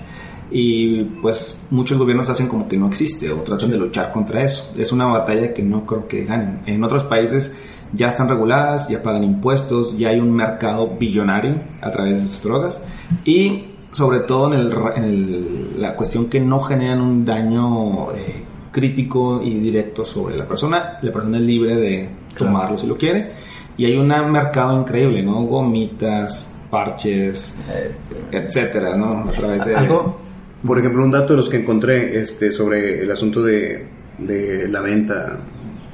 y 0.52 1.04
pues 1.22 1.66
muchos 1.72 1.98
gobiernos 1.98 2.30
hacen 2.30 2.48
como 2.48 2.68
que 2.68 2.78
no 2.78 2.88
existe 2.88 3.32
o 3.32 3.38
tratan 3.38 3.72
de 3.72 3.78
luchar 3.78 4.12
contra 4.12 4.44
eso. 4.44 4.74
Es 4.78 4.92
una 4.92 5.06
batalla 5.06 5.54
que 5.54 5.64
no 5.64 5.86
creo 5.86 6.08
que 6.08 6.26
ganen. 6.26 6.62
En 6.66 6.84
otros 6.84 7.06
países 7.06 7.58
ya 7.94 8.10
están 8.10 8.28
reguladas, 8.28 8.90
ya 8.90 9.02
pagan 9.02 9.24
impuestos, 9.24 9.98
ya 9.98 10.10
hay 10.10 10.20
un 10.20 10.32
mercado 10.32 10.96
billonario 11.00 11.62
a 11.82 11.90
través 11.90 12.18
de 12.18 12.24
estas 12.24 12.44
drogas 12.44 12.84
y 13.24 13.66
sobre 13.92 14.22
todo 14.22 14.54
en, 14.54 15.04
el, 15.04 15.82
la 15.82 15.96
cuestión 15.96 16.28
que 16.28 16.40
no 16.40 16.60
generan 16.62 17.02
un 17.02 17.26
daño 17.26 18.12
eh, 18.14 18.44
crítico 18.72 19.42
y 19.44 19.60
directo 19.60 20.06
sobre 20.06 20.38
la 20.38 20.48
persona. 20.48 20.98
La 21.02 21.12
persona 21.12 21.38
es 21.38 21.44
libre 21.44 21.76
de 21.76 22.10
tomarlo 22.38 22.78
si 22.78 22.88
lo 22.88 22.98
quiere. 22.98 23.32
Y 23.78 23.86
hay 23.86 23.96
un 23.98 24.08
mercado 24.08 24.80
increíble, 24.80 25.24
¿no? 25.24 25.44
Gomitas, 25.44 26.58
parches, 26.70 27.58
eh, 27.70 27.92
etcétera, 28.32 28.96
¿no? 28.96 29.30
A 29.30 29.32
través 29.32 29.66
de... 29.66 29.76
¿Algo? 29.76 30.20
Por 30.66 30.80
ejemplo, 30.80 31.04
un 31.04 31.12
dato 31.12 31.34
de 31.34 31.38
los 31.38 31.50
que 31.50 31.58
encontré 31.58 32.20
este, 32.20 32.52
sobre 32.52 33.02
el 33.02 33.12
asunto 33.12 33.42
de, 33.42 33.88
de 34.20 34.68
la 34.68 34.82
venta 34.82 35.40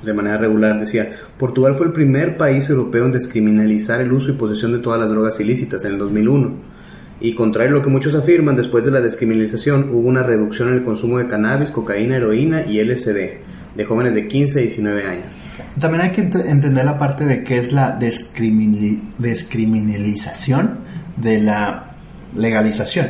de 0.03 0.13
manera 0.13 0.37
regular 0.37 0.79
decía, 0.79 1.11
Portugal 1.37 1.75
fue 1.75 1.87
el 1.87 1.93
primer 1.93 2.37
país 2.37 2.69
europeo 2.69 3.05
en 3.05 3.11
descriminalizar 3.11 4.01
el 4.01 4.11
uso 4.11 4.31
y 4.31 4.33
posesión 4.33 4.71
de 4.73 4.79
todas 4.79 4.99
las 4.99 5.09
drogas 5.09 5.39
ilícitas 5.39 5.83
en 5.85 5.93
el 5.93 5.97
2001 5.97 6.76
y 7.19 7.33
contrario 7.33 7.71
a 7.71 7.77
lo 7.77 7.83
que 7.83 7.89
muchos 7.89 8.13
afirman, 8.13 8.55
después 8.55 8.85
de 8.85 8.91
la 8.91 9.01
descriminalización 9.01 9.89
hubo 9.91 10.07
una 10.07 10.21
reducción 10.23 10.69
en 10.69 10.75
el 10.75 10.83
consumo 10.83 11.17
de 11.17 11.27
cannabis, 11.27 11.71
cocaína, 11.71 12.17
heroína 12.17 12.65
y 12.67 12.79
LSD 12.83 13.39
de 13.75 13.85
jóvenes 13.85 14.13
de 14.15 14.27
15 14.27 14.59
a 14.59 14.61
19 14.61 15.05
años. 15.05 15.35
También 15.79 16.03
hay 16.03 16.11
que 16.11 16.21
entender 16.21 16.83
la 16.83 16.97
parte 16.97 17.23
de 17.25 17.43
qué 17.43 17.59
es 17.59 17.71
la 17.71 17.91
descriminalización 17.91 20.79
de 21.15 21.37
la 21.39 21.91
legalización. 22.35 23.07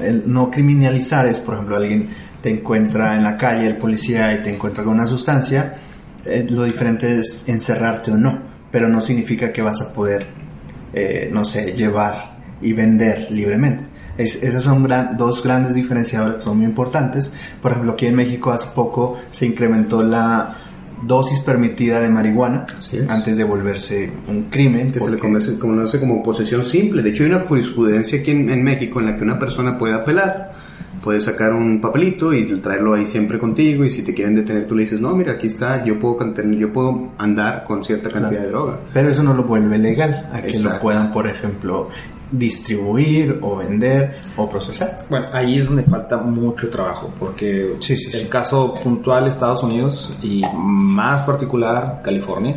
El 0.00 0.24
no 0.26 0.50
criminalizar 0.50 1.26
es, 1.26 1.38
por 1.38 1.54
ejemplo, 1.54 1.76
alguien 1.76 2.08
te 2.42 2.50
encuentra 2.50 3.14
en 3.16 3.22
la 3.22 3.36
calle, 3.36 3.64
el 3.66 3.76
policía, 3.76 4.32
y 4.34 4.38
te 4.42 4.52
encuentra 4.54 4.82
con 4.82 4.94
una 4.94 5.06
sustancia, 5.06 5.76
eh, 6.24 6.46
lo 6.50 6.64
diferente 6.64 7.18
es 7.18 7.48
encerrarte 7.48 8.10
o 8.12 8.16
no, 8.16 8.40
pero 8.70 8.88
no 8.88 9.00
significa 9.00 9.52
que 9.52 9.62
vas 9.62 9.80
a 9.80 9.92
poder, 9.92 10.26
eh, 10.92 11.28
no 11.32 11.44
sé, 11.44 11.74
llevar 11.74 12.29
y 12.60 12.72
vender 12.72 13.28
libremente. 13.30 13.84
Es, 14.18 14.42
esas 14.42 14.62
son 14.62 14.86
dos 15.16 15.42
grandes 15.42 15.74
diferenciadores 15.74 16.36
que 16.36 16.42
son 16.42 16.58
muy 16.58 16.66
importantes. 16.66 17.32
Por 17.62 17.72
ejemplo, 17.72 17.92
aquí 17.92 18.06
en 18.06 18.16
México 18.16 18.50
hace 18.50 18.68
poco 18.74 19.16
se 19.30 19.46
incrementó 19.46 20.02
la 20.02 20.56
dosis 21.02 21.40
permitida 21.40 22.00
de 22.00 22.08
marihuana 22.08 22.66
antes 23.08 23.36
de 23.36 23.44
volverse 23.44 24.10
un 24.28 24.44
crimen. 24.44 24.92
Que 24.92 25.00
se 25.00 25.10
le 25.10 25.18
conoce, 25.18 25.58
como 25.98 26.22
posesión 26.22 26.64
simple. 26.64 27.02
De 27.02 27.10
hecho, 27.10 27.24
hay 27.24 27.30
una 27.30 27.40
jurisprudencia 27.40 28.20
aquí 28.20 28.30
en, 28.32 28.62
México 28.62 29.00
en 29.00 29.06
la 29.06 29.16
que 29.16 29.24
una 29.24 29.38
persona 29.38 29.78
puede 29.78 29.94
apelar 29.94 30.52
puedes 31.02 31.24
sacar 31.24 31.54
un 31.54 31.80
papelito 31.80 32.34
y 32.34 32.44
traerlo 32.60 32.92
ahí 32.92 33.06
siempre 33.06 33.38
contigo 33.38 33.86
y 33.86 33.90
si 33.90 34.02
te 34.02 34.12
quieren 34.12 34.34
detener 34.34 34.66
tú 34.66 34.74
le 34.74 34.82
dices, 34.82 35.00
no, 35.00 35.14
mira, 35.16 35.32
aquí 35.32 35.46
está, 35.46 35.82
yo 35.82 35.98
puedo, 35.98 36.18
yo 36.58 36.72
puedo 36.74 37.12
andar 37.16 37.64
con 37.64 37.82
cierta 37.82 38.10
cantidad 38.10 38.42
de 38.42 38.48
droga. 38.48 38.80
Pero 38.92 39.08
eso 39.08 39.22
no 39.22 39.32
lo 39.32 39.44
vuelve 39.44 39.78
legal, 39.78 40.28
a 40.30 40.42
que 40.42 40.58
no 40.58 40.78
puedan, 40.78 41.10
por 41.10 41.26
ejemplo, 41.26 41.88
distribuir 42.30 43.38
o 43.42 43.56
vender 43.56 44.16
o 44.36 44.48
procesar. 44.48 44.96
Bueno, 45.08 45.26
ahí 45.32 45.58
es 45.58 45.66
donde 45.66 45.82
falta 45.84 46.16
mucho 46.18 46.68
trabajo, 46.68 47.12
porque 47.18 47.74
el 48.12 48.28
caso 48.28 48.74
puntual 48.74 49.26
Estados 49.26 49.62
Unidos 49.62 50.16
y 50.22 50.42
más 50.54 51.22
particular 51.22 52.00
California 52.02 52.56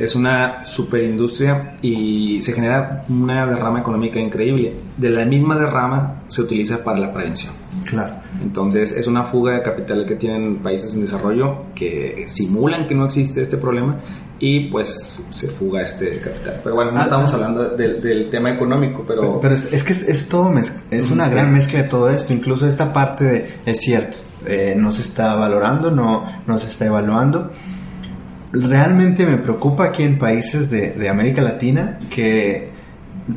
es 0.00 0.14
una 0.14 0.64
superindustria 0.64 1.76
y 1.82 2.40
se 2.40 2.52
genera 2.52 3.04
una 3.08 3.46
derrama 3.46 3.80
económica 3.80 4.18
increíble. 4.18 4.74
De 4.96 5.10
la 5.10 5.26
misma 5.26 5.58
derrama 5.58 6.22
se 6.26 6.42
utiliza 6.42 6.82
para 6.82 6.98
la 6.98 7.12
prevención. 7.12 7.52
Claro. 7.84 8.14
Entonces 8.42 8.92
es 8.92 9.06
una 9.06 9.24
fuga 9.24 9.54
de 9.54 9.62
capital 9.62 10.06
que 10.06 10.16
tienen 10.16 10.56
países 10.56 10.94
en 10.94 11.02
desarrollo 11.02 11.66
que 11.74 12.24
simulan 12.28 12.88
que 12.88 12.94
no 12.94 13.06
existe 13.06 13.42
este 13.42 13.58
problema 13.58 13.98
y 14.40 14.70
pues 14.70 15.22
se 15.30 15.48
fuga 15.48 15.82
este 15.82 16.18
capital. 16.18 16.60
Pero 16.64 16.74
bueno, 16.74 16.92
no 16.92 17.00
ah, 17.00 17.02
estamos 17.02 17.30
ah. 17.30 17.34
hablando 17.34 17.68
del, 17.68 18.30
tema 18.30 18.50
económico, 18.50 19.04
pero... 19.06 19.38
Pero, 19.38 19.54
es, 19.54 19.84
que 19.84 19.92
es, 19.92 20.28
todo, 20.28 20.52
es 20.90 21.10
una 21.10 21.28
gran 21.28 21.52
mezcla 21.52 21.82
de 21.82 21.88
todo 21.88 22.08
esto, 22.08 22.32
incluso 22.32 22.66
esta 22.66 22.92
parte 22.92 23.24
de, 23.24 23.50
es 23.66 23.80
cierto, 23.80 24.16
eh, 24.46 24.74
no 24.76 24.92
se 24.92 25.02
está 25.02 25.34
valorando, 25.34 25.90
no, 25.90 26.24
no 26.46 26.58
se 26.58 26.68
está 26.68 26.86
evaluando. 26.86 27.50
Realmente 28.52 29.26
me 29.26 29.36
preocupa 29.36 29.84
aquí 29.84 30.02
en 30.02 30.18
países 30.18 30.70
de, 30.70 30.92
de 30.92 31.08
América 31.10 31.42
Latina 31.42 31.98
que 32.08 32.70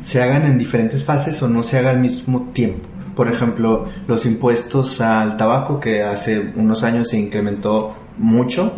se 0.00 0.22
hagan 0.22 0.44
en 0.46 0.58
diferentes 0.58 1.04
fases 1.04 1.40
o 1.42 1.48
no 1.48 1.62
se 1.62 1.78
haga 1.78 1.90
al 1.90 2.00
mismo 2.00 2.50
tiempo. 2.54 2.88
Por 3.14 3.28
ejemplo, 3.28 3.84
los 4.08 4.26
impuestos 4.26 5.00
al 5.00 5.36
tabaco, 5.36 5.78
que 5.78 6.02
hace 6.02 6.52
unos 6.56 6.82
años 6.82 7.10
se 7.10 7.18
incrementó 7.18 7.94
mucho, 8.18 8.74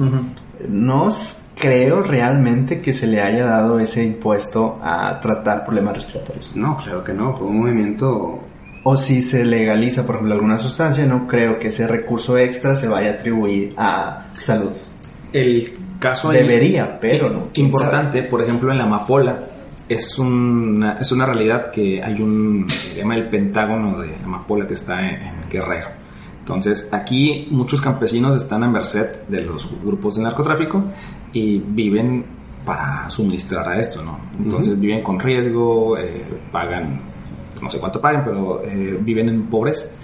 no 0.68 1.10
creo 1.56 2.02
realmente 2.02 2.80
que 2.80 2.92
se 2.92 3.06
le 3.06 3.20
haya 3.20 3.46
dado 3.46 3.80
ese 3.80 4.04
impuesto 4.04 4.78
a 4.82 5.18
tratar 5.20 5.64
problemas 5.64 5.94
respiratorios. 5.94 6.54
No, 6.54 6.76
claro 6.76 7.02
que 7.02 7.12
no, 7.12 7.34
fue 7.34 7.46
un 7.48 7.58
movimiento 7.58 8.40
o 8.84 8.96
si 8.96 9.20
se 9.20 9.44
legaliza, 9.44 10.06
por 10.06 10.14
ejemplo, 10.14 10.34
alguna 10.34 10.58
sustancia, 10.58 11.04
no 11.06 11.26
creo 11.26 11.58
que 11.58 11.68
ese 11.68 11.88
recurso 11.88 12.38
extra 12.38 12.76
se 12.76 12.86
vaya 12.86 13.10
a 13.10 13.12
atribuir 13.14 13.74
a 13.76 14.28
salud. 14.32 14.72
El 15.32 15.72
caso 15.98 16.30
debería, 16.30 17.00
pero 17.00 17.28
no. 17.28 17.48
Importante, 17.54 18.22
por 18.22 18.42
ejemplo, 18.42 18.70
en 18.70 18.78
la 18.78 18.84
amapola 18.84 19.40
es 19.88 20.18
una, 20.18 20.98
es 21.00 21.10
una 21.10 21.26
realidad 21.26 21.72
que 21.72 22.02
hay 22.02 22.20
un 22.20 22.66
se 22.68 23.00
llama 23.00 23.16
el 23.16 23.28
Pentágono 23.28 23.98
de 23.98 24.14
amapola 24.22 24.68
que 24.68 24.74
está 24.74 25.00
en, 25.00 25.22
en 25.22 25.48
Guerrero. 25.50 26.05
Entonces, 26.46 26.90
aquí 26.92 27.48
muchos 27.50 27.80
campesinos 27.80 28.36
están 28.36 28.62
a 28.62 28.70
merced 28.70 29.22
de 29.28 29.40
los 29.40 29.68
grupos 29.82 30.14
de 30.14 30.22
narcotráfico 30.22 30.84
y 31.32 31.58
viven 31.58 32.24
para 32.64 33.10
suministrar 33.10 33.68
a 33.68 33.80
esto, 33.80 34.00
¿no? 34.00 34.16
Entonces 34.38 34.78
viven 34.78 35.02
con 35.02 35.18
riesgo, 35.18 35.98
eh, 35.98 36.22
pagan, 36.52 37.00
no 37.60 37.68
sé 37.68 37.80
cuánto 37.80 38.00
pagan, 38.00 38.22
pero 38.24 38.62
eh, 38.62 38.96
viven 39.02 39.28
en 39.28 39.46
pobreza. 39.48 39.96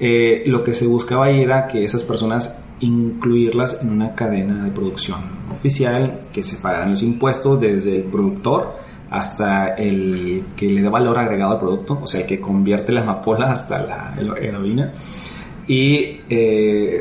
Eh, 0.00 0.44
lo 0.46 0.62
que 0.62 0.72
se 0.72 0.86
buscaba 0.86 1.26
ahí 1.26 1.42
era 1.42 1.66
que 1.66 1.84
esas 1.84 2.02
personas 2.02 2.64
incluirlas 2.80 3.76
en 3.82 3.90
una 3.90 4.14
cadena 4.14 4.64
de 4.64 4.70
producción 4.70 5.20
oficial, 5.52 6.22
que 6.32 6.42
se 6.42 6.56
pagaran 6.62 6.88
los 6.88 7.02
impuestos 7.02 7.60
desde 7.60 7.96
el 7.96 8.04
productor 8.04 8.74
hasta 9.10 9.74
el 9.74 10.44
que 10.56 10.70
le 10.70 10.80
da 10.80 10.88
valor 10.88 11.18
agregado 11.18 11.52
al 11.52 11.58
producto, 11.58 12.00
o 12.02 12.06
sea, 12.06 12.22
el 12.22 12.26
que 12.26 12.40
convierte 12.40 12.90
la 12.90 13.02
amapola 13.02 13.52
hasta 13.52 13.78
la 13.80 14.14
heroína. 14.18 14.92
Y 15.66 16.20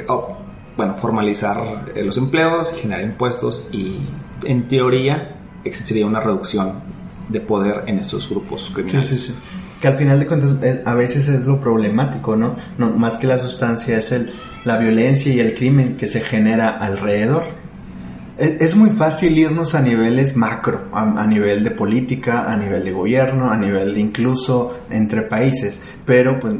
oh, 0.08 0.38
bueno, 0.78 0.96
formalizar 0.96 1.92
los 1.96 2.18
empleos, 2.18 2.74
generar 2.74 3.04
impuestos 3.04 3.68
y 3.72 3.98
en 4.46 4.66
teoría 4.68 5.36
existiría 5.64 6.06
una 6.06 6.20
reducción 6.20 6.74
de 7.30 7.40
poder 7.40 7.84
en 7.88 8.00
estos 8.00 8.30
grupos 8.30 8.72
criminales. 8.74 9.10
Sí, 9.10 9.16
sí, 9.16 9.28
sí. 9.28 9.34
Que 9.82 9.88
al 9.88 9.96
final 9.96 10.20
de 10.20 10.28
cuentas 10.28 10.56
eh, 10.62 10.82
a 10.86 10.94
veces 10.94 11.28
es 11.28 11.46
lo 11.46 11.60
problemático, 11.60 12.36
¿no? 12.36 12.56
no 12.78 12.92
más 12.92 13.18
que 13.18 13.28
la 13.28 13.38
sustancia 13.38 13.98
es 13.98 14.12
el, 14.12 14.32
la 14.64 14.78
violencia 14.78 15.34
y 15.34 15.40
el 15.40 15.54
crimen 15.54 15.98
que 15.98 16.08
se 16.08 16.22
genera 16.22 16.70
alrededor. 16.70 17.44
Es, 18.38 18.62
es 18.62 18.76
muy 18.76 18.90
fácil 18.90 19.38
irnos 19.38 19.76
a 19.76 19.82
niveles 19.82 20.36
macro, 20.36 20.86
a, 20.94 21.22
a, 21.22 21.28
nivel 21.28 21.64
de 21.64 21.72
política, 21.72 22.52
a 22.52 22.56
nivel 22.56 22.84
de 22.86 22.92
gobierno, 22.92 23.52
a 23.52 23.58
nivel 23.58 23.94
de 23.94 24.00
incluso 24.00 24.80
entre 24.90 25.24
países, 25.24 25.82
pero 26.06 26.40
pues 26.40 26.56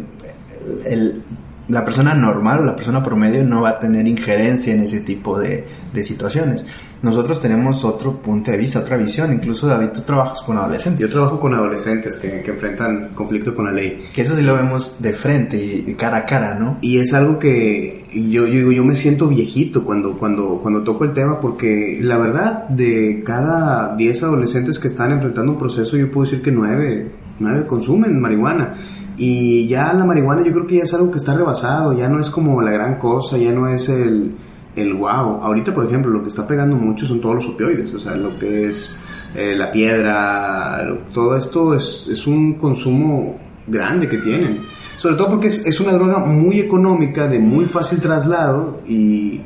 el, 0.86 1.24
la 1.68 1.86
persona 1.86 2.14
normal 2.14 2.60
o 2.60 2.66
la 2.66 2.76
persona 2.76 3.02
promedio 3.02 3.44
no 3.44 3.62
va 3.62 3.70
a 3.72 3.80
tener 3.80 4.06
injerencia 4.08 4.74
en 4.74 4.82
ese 4.82 5.00
tipo 5.00 5.40
de, 5.40 5.66
de, 5.94 6.04
situaciones. 6.04 6.66
Nosotros 7.02 7.42
tenemos 7.42 7.84
otro 7.84 8.22
punto 8.22 8.52
de 8.52 8.58
vista, 8.58 8.80
otra 8.80 8.98
visión. 8.98 9.32
Incluso 9.34 9.68
David, 9.68 9.90
tú 9.94 10.02
trabajas 10.02 10.42
con 10.42 10.58
adolescentes. 10.58 11.02
Yo 11.02 11.10
trabajo 11.10 11.40
con 11.40 11.54
adolescentes 11.54 12.18
que, 12.18 12.42
que 12.42 12.52
enfrentan 12.52 13.10
conflicto 13.14 13.56
con 13.56 13.66
la 13.66 13.72
ley. 13.72 14.06
Que 14.14 14.22
eso 14.22 14.36
sí 14.36 14.42
lo 14.42 14.56
vemos 14.56 14.98
de 15.00 15.14
frente 15.14 15.58
y 15.58 15.94
cara 15.96 16.18
a 16.18 16.26
cara, 16.26 16.54
¿no? 16.54 16.78
Y 16.82 17.00
es 17.00 17.14
algo 17.14 17.40
que 17.40 18.06
yo, 18.14 18.46
yo, 18.48 18.72
yo 18.72 18.86
me 18.86 18.96
siento 18.96 19.28
viejito 19.28 19.84
cuando, 19.84 20.18
cuando, 20.18 20.60
cuando 20.62 20.84
toco 20.84 21.04
el 21.04 21.14
tema 21.14 21.40
porque 21.40 22.00
la 22.02 22.18
verdad 22.18 22.68
de 22.70 23.24
cada 23.26 23.96
10 23.96 24.24
adolescentes 24.24 24.80
que 24.80 24.88
están 24.88 25.12
enfrentando 25.12 25.54
un 25.54 25.58
proceso 25.58 25.98
yo 25.98 26.12
puedo 26.12 26.26
decir 26.26 26.42
que 26.42 26.52
9, 26.52 27.12
9 27.40 27.68
consumen 27.68 28.20
marihuana. 28.20 28.76
Y 29.18 29.68
ya 29.68 29.94
la 29.94 30.06
marihuana 30.06 30.44
yo 30.44 30.52
creo 30.52 30.68
que 30.68 30.78
ya 30.78 30.84
es 30.84 30.94
algo 30.94 31.12
que 31.12 31.18
está 31.18 31.36
rebasado, 31.36 31.94
ya 31.94 32.08
no 32.08 32.20
es 32.20 32.30
como 32.30 32.62
la 32.62 32.72
gran 32.72 32.98
cosa, 32.98 33.38
ya 33.38 33.52
no 33.52 33.68
es 33.68 33.90
el, 33.90 34.36
el 34.76 34.94
wow. 34.94 35.42
Ahorita, 35.42 35.74
por 35.74 35.86
ejemplo, 35.86 36.12
lo 36.12 36.24
que 36.24 36.30
está 36.30 36.48
pegando 36.48 36.76
mucho 36.76 37.06
son 37.06 37.22
todos 37.22 37.36
los 37.36 37.48
opioides, 37.48 37.94
o 37.94 38.00
sea, 38.00 38.16
lo 38.16 38.38
que 38.40 38.70
es 38.70 38.98
eh, 39.36 39.56
la 39.56 39.72
piedra, 39.72 40.96
todo 41.14 41.38
esto 41.38 41.76
es, 41.76 42.08
es, 42.12 42.28
un 42.28 42.54
consumo 42.54 43.38
grande 43.68 44.08
que 44.08 44.18
tienen. 44.18 44.62
Sobre 44.98 45.16
todo 45.16 45.30
porque 45.30 45.48
es, 45.48 45.66
es 45.66 45.80
una 45.80 45.94
droga 45.94 46.20
muy 46.20 46.60
económica, 46.60 47.28
de 47.28 47.40
muy 47.40 47.66
fácil 47.66 48.00
traslado 48.00 48.82
y 48.88 49.42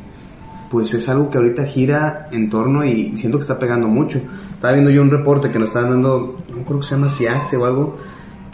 pues 0.70 0.94
es 0.94 1.08
algo 1.10 1.30
que 1.30 1.38
ahorita 1.38 1.66
gira 1.66 2.28
en 2.32 2.50
torno 2.50 2.84
y 2.84 3.18
siento 3.18 3.38
que 3.38 3.44
está 3.44 3.58
pegando 3.58 3.88
mucho. 3.88 4.20
Estaba 4.54 4.74
viendo 4.74 4.91
yo 4.91 5.02
un 5.02 5.12
reporte 5.12 5.52
que 5.52 5.60
nos 5.60 5.70
estaban 5.70 5.89
dando, 5.91 6.36
no 6.56 6.63
creo 6.65 6.80
que 6.80 6.86
se 6.86 6.96
llama 6.96 7.10
CIACE 7.10 7.58
o 7.58 7.65
algo, 7.65 7.98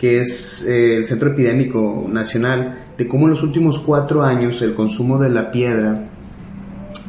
que 0.04 0.20
es 0.20 0.68
eh, 0.68 0.98
el 0.98 1.06
Centro 1.06 1.30
Epidémico 1.30 2.06
Nacional, 2.10 2.88
de 2.98 3.08
cómo 3.08 3.24
en 3.24 3.30
los 3.30 3.42
últimos 3.42 3.80
cuatro 3.80 4.22
años 4.22 4.62
el 4.62 4.76
consumo 4.76 5.18
de 5.18 5.30
la 5.30 5.50
piedra, 5.50 6.10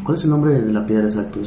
¿cuál 0.04 0.16
es 0.16 0.22
el 0.22 0.30
nombre 0.30 0.60
de 0.60 0.72
la 0.72 0.86
piedra 0.86 1.06
exacto? 1.06 1.40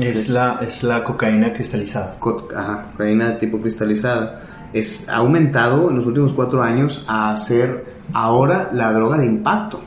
Es, 0.00 0.28
la, 0.28 0.58
es 0.60 0.82
la 0.82 1.04
cocaína 1.04 1.52
cristalizada. 1.52 2.16
Co 2.18 2.48
ajá, 2.52 2.90
cocaína 2.90 3.38
tipo 3.38 3.60
cristalizada. 3.60 4.42
Es, 4.72 5.08
ha 5.08 5.18
aumentado 5.18 5.90
en 5.90 5.96
los 5.98 6.06
últimos 6.06 6.32
cuatro 6.32 6.60
años 6.60 7.04
a 7.06 7.36
ser 7.36 7.84
ahora 8.12 8.70
la 8.72 8.92
droga 8.92 9.18
de 9.18 9.26
impacto. 9.26 9.80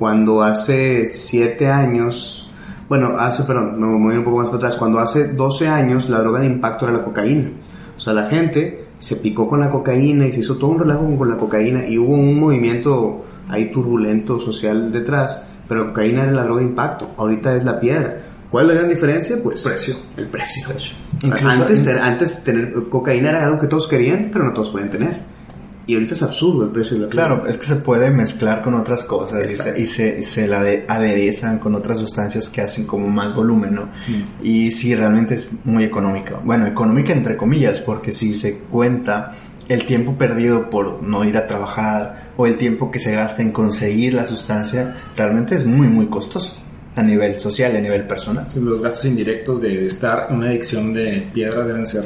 Cuando 0.00 0.42
hace 0.42 1.06
siete 1.06 1.68
años, 1.68 2.50
bueno, 2.88 3.14
hace, 3.20 3.44
perdón, 3.44 3.78
me 3.78 4.04
voy 4.04 4.16
un 4.16 4.24
poco 4.24 4.38
más 4.38 4.46
para 4.46 4.56
atrás, 4.56 4.76
cuando 4.76 4.98
hace 4.98 5.28
12 5.28 5.68
años 5.68 6.08
la 6.08 6.18
droga 6.18 6.40
de 6.40 6.46
impacto 6.46 6.88
era 6.88 6.98
la 6.98 7.04
cocaína. 7.04 7.52
O 7.96 8.00
sea, 8.00 8.14
la 8.14 8.26
gente 8.26 8.89
se 9.00 9.16
picó 9.16 9.48
con 9.48 9.60
la 9.60 9.70
cocaína 9.70 10.26
y 10.26 10.32
se 10.32 10.40
hizo 10.40 10.56
todo 10.56 10.70
un 10.70 10.78
relajo 10.78 11.16
con 11.16 11.28
la 11.28 11.36
cocaína 11.36 11.88
y 11.88 11.98
hubo 11.98 12.14
un 12.14 12.38
movimiento 12.38 13.24
ahí 13.48 13.72
turbulento 13.72 14.38
social 14.40 14.92
detrás, 14.92 15.44
pero 15.66 15.80
la 15.80 15.86
cocaína 15.88 16.22
era 16.22 16.32
la 16.32 16.44
droga 16.44 16.60
de 16.60 16.68
impacto, 16.68 17.10
ahorita 17.16 17.56
es 17.56 17.64
la 17.64 17.80
piedra. 17.80 18.20
¿Cuál 18.50 18.66
es 18.66 18.74
la 18.74 18.80
gran 18.80 18.90
diferencia? 18.90 19.36
Pues 19.42 19.62
precio. 19.62 19.96
el 20.16 20.28
precio. 20.28 20.96
Antes, 21.44 21.86
era, 21.86 22.04
antes 22.04 22.44
tener 22.44 22.72
cocaína 22.88 23.30
era 23.30 23.46
algo 23.46 23.60
que 23.60 23.68
todos 23.68 23.86
querían, 23.88 24.30
pero 24.32 24.44
no 24.44 24.52
todos 24.52 24.70
pueden 24.70 24.90
tener. 24.90 25.22
Y 25.90 25.94
ahorita 25.94 26.14
es 26.14 26.22
absurdo 26.22 26.62
el 26.62 26.70
precio 26.70 26.96
de 26.96 27.02
la 27.02 27.08
piedra. 27.08 27.26
Claro, 27.26 27.46
es 27.48 27.56
que 27.56 27.66
se 27.66 27.74
puede 27.74 28.10
mezclar 28.10 28.62
con 28.62 28.74
otras 28.74 29.02
cosas 29.02 29.44
y 29.44 29.50
se, 29.50 29.80
y 29.80 29.86
se, 29.86 30.22
se, 30.22 30.46
la 30.46 30.62
de, 30.62 30.84
aderezan 30.86 31.58
con 31.58 31.74
otras 31.74 31.98
sustancias 31.98 32.48
que 32.48 32.60
hacen 32.60 32.86
como 32.86 33.08
más 33.08 33.34
volumen, 33.34 33.74
¿no? 33.74 33.86
Mm. 33.86 34.46
Y 34.46 34.70
sí, 34.70 34.94
realmente 34.94 35.34
es 35.34 35.48
muy 35.64 35.82
económica. 35.82 36.38
Bueno, 36.44 36.64
económica 36.64 37.12
entre 37.12 37.36
comillas, 37.36 37.80
porque 37.80 38.12
si 38.12 38.34
se 38.34 38.58
cuenta 38.58 39.34
el 39.68 39.84
tiempo 39.84 40.14
perdido 40.16 40.70
por 40.70 41.02
no 41.02 41.24
ir 41.24 41.36
a 41.36 41.48
trabajar 41.48 42.30
o 42.36 42.46
el 42.46 42.56
tiempo 42.56 42.92
que 42.92 43.00
se 43.00 43.10
gasta 43.10 43.42
en 43.42 43.50
conseguir 43.50 44.14
la 44.14 44.26
sustancia, 44.26 44.94
realmente 45.16 45.56
es 45.56 45.66
muy, 45.66 45.88
muy 45.88 46.06
costoso 46.06 46.60
a 46.94 47.02
nivel 47.02 47.40
social, 47.40 47.74
a 47.74 47.80
nivel 47.80 48.06
personal. 48.06 48.46
Los 48.54 48.80
gastos 48.80 49.06
indirectos 49.06 49.60
de 49.60 49.86
estar 49.86 50.28
en 50.30 50.36
una 50.36 50.50
adicción 50.50 50.92
de 50.92 51.26
piedra 51.32 51.64
deben 51.64 51.84
ser 51.84 52.04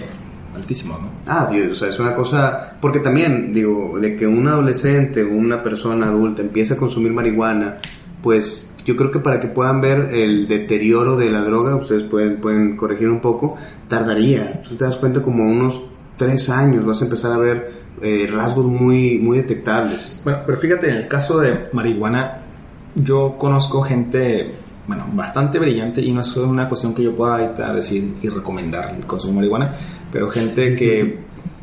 altísimo, 0.55 0.99
¿no? 0.99 1.09
Ah, 1.27 1.49
Dios, 1.51 1.73
o 1.73 1.75
sea, 1.75 1.89
es 1.89 1.99
una 1.99 2.15
cosa, 2.15 2.77
porque 2.81 3.01
también, 3.01 3.53
digo, 3.53 3.99
de 3.99 4.17
que 4.17 4.27
un 4.27 4.47
adolescente 4.47 5.23
o 5.23 5.31
una 5.31 5.63
persona 5.63 6.07
adulta 6.07 6.43
empiece 6.43 6.75
a 6.75 6.77
consumir 6.77 7.13
marihuana, 7.13 7.77
pues 8.23 8.77
yo 8.85 8.97
creo 8.97 9.11
que 9.11 9.19
para 9.19 9.41
que 9.41 9.49
puedan 9.49 9.81
ver 9.81 10.15
el 10.15 10.47
deterioro 10.49 11.17
de 11.17 11.31
la 11.31 11.43
droga, 11.43 11.77
ustedes 11.77 12.05
pueden, 12.05 12.41
pueden 12.41 12.77
corregir 12.77 13.09
un 13.09 13.21
poco, 13.21 13.57
tardaría. 13.89 14.63
Tú 14.63 14.77
te 14.77 14.85
das 14.85 14.97
cuenta 14.97 15.23
como 15.23 15.45
unos 15.45 15.81
tres 16.17 16.49
años 16.49 16.85
vas 16.85 17.01
a 17.03 17.05
empezar 17.05 17.33
a 17.33 17.39
ver 17.39 17.73
eh, 18.03 18.29
rasgos 18.31 18.67
muy, 18.67 19.19
muy 19.19 19.39
detectables. 19.39 20.21
Bueno, 20.25 20.41
pero 20.47 20.59
fíjate, 20.59 20.89
en 20.89 20.97
el 20.97 21.09
caso 21.09 21.41
de 21.41 21.69
marihuana, 21.73 22.43
yo 22.95 23.37
conozco 23.39 23.83
gente 23.83 24.55
bueno, 24.87 25.07
bastante 25.15 25.59
brillante 25.59 26.03
y 26.03 26.13
no 26.13 26.21
es 26.21 26.37
una 26.37 26.69
cuestión 26.69 26.95
que 26.95 27.03
yo 27.03 27.17
pueda 27.17 27.37
ahorita 27.37 27.73
decir 27.73 28.17
y 28.21 28.29
recomendar 28.29 28.95
el 28.95 29.07
consumo 29.07 29.33
de 29.33 29.37
marihuana, 29.37 29.75
pero 30.15 30.31
gente 30.31 30.77
que 30.77 31.19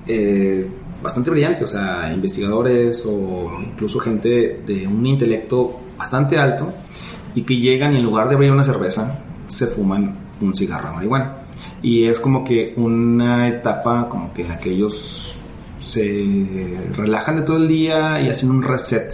eh, 0.05 0.69
bastante 1.01 1.29
brillante, 1.29 1.63
o 1.63 1.67
sea, 1.67 2.11
investigadores 2.13 3.05
o 3.05 3.49
incluso 3.61 3.97
gente 3.99 4.61
de 4.67 4.85
un 4.85 5.05
intelecto 5.05 5.79
bastante 5.97 6.37
alto 6.37 6.69
y 7.33 7.43
que 7.43 7.55
llegan 7.55 7.93
y 7.93 7.95
en 7.95 8.03
lugar 8.03 8.27
de 8.27 8.35
abrir 8.35 8.51
una 8.51 8.65
cerveza 8.65 9.23
se 9.47 9.67
fuman 9.67 10.17
un 10.41 10.53
cigarro 10.53 10.89
de 10.89 10.95
marihuana. 10.95 11.37
Y 11.81 12.03
es 12.03 12.19
como 12.19 12.43
que 12.43 12.73
una 12.75 13.47
etapa 13.47 14.09
como 14.09 14.33
que 14.33 14.41
en 14.41 14.49
la 14.49 14.57
que 14.57 14.71
ellos 14.71 15.37
se 15.81 16.75
relajan 16.97 17.37
de 17.37 17.41
todo 17.43 17.55
el 17.55 17.69
día 17.69 18.21
y 18.21 18.27
hacen 18.27 18.49
un 18.51 18.63
reset. 18.63 19.13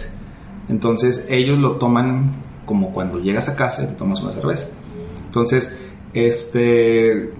Entonces 0.68 1.26
ellos 1.30 1.60
lo 1.60 1.76
toman 1.76 2.32
como 2.66 2.92
cuando 2.92 3.20
llegas 3.20 3.48
a 3.48 3.54
casa 3.54 3.84
y 3.84 3.86
te 3.86 3.92
tomas 3.92 4.20
una 4.20 4.32
cerveza. 4.32 4.66
Entonces, 5.26 5.78
este, 6.12 7.30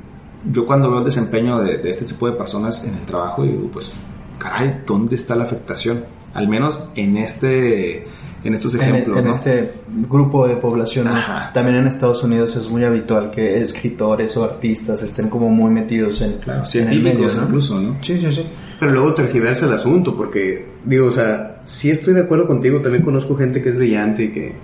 yo 0.50 0.66
cuando 0.66 0.90
veo 0.90 1.00
el 1.00 1.04
desempeño 1.04 1.60
de, 1.60 1.78
de 1.78 1.90
este 1.90 2.04
tipo 2.04 2.28
de 2.28 2.36
personas 2.36 2.84
en 2.84 2.94
el 2.94 3.02
trabajo, 3.02 3.42
digo, 3.42 3.68
pues, 3.72 3.92
caray, 4.38 4.82
¿dónde 4.86 5.16
está 5.16 5.34
la 5.34 5.44
afectación? 5.44 6.04
Al 6.34 6.48
menos 6.48 6.84
en 6.94 7.16
este 7.16 8.06
en 8.44 8.54
estos 8.54 8.74
ejemplos. 8.74 9.16
En, 9.16 9.24
en 9.24 9.30
este 9.30 9.72
grupo 10.08 10.46
de 10.46 10.56
población. 10.56 11.08
También 11.52 11.78
en 11.78 11.86
Estados 11.86 12.22
Unidos 12.22 12.54
es 12.56 12.68
muy 12.68 12.84
habitual 12.84 13.30
que 13.30 13.60
escritores 13.60 14.36
o 14.36 14.44
artistas 14.44 15.02
estén 15.02 15.28
como 15.28 15.48
muy 15.48 15.70
metidos 15.70 16.20
en, 16.20 16.34
claro, 16.34 16.64
científicos 16.64 17.34
¿no? 17.34 17.42
incluso, 17.42 17.80
¿no? 17.80 17.96
Sí, 18.00 18.18
sí, 18.18 18.30
sí. 18.30 18.44
Pero 18.78 18.92
luego 18.92 19.14
tergiversa 19.14 19.66
el 19.66 19.72
asunto, 19.72 20.16
porque, 20.16 20.66
digo, 20.84 21.08
o 21.08 21.12
sea, 21.12 21.60
sí 21.64 21.90
estoy 21.90 22.14
de 22.14 22.20
acuerdo 22.20 22.46
contigo, 22.46 22.80
también 22.80 23.02
conozco 23.02 23.36
gente 23.36 23.60
que 23.60 23.70
es 23.70 23.76
brillante 23.76 24.24
y 24.24 24.32
que 24.32 24.54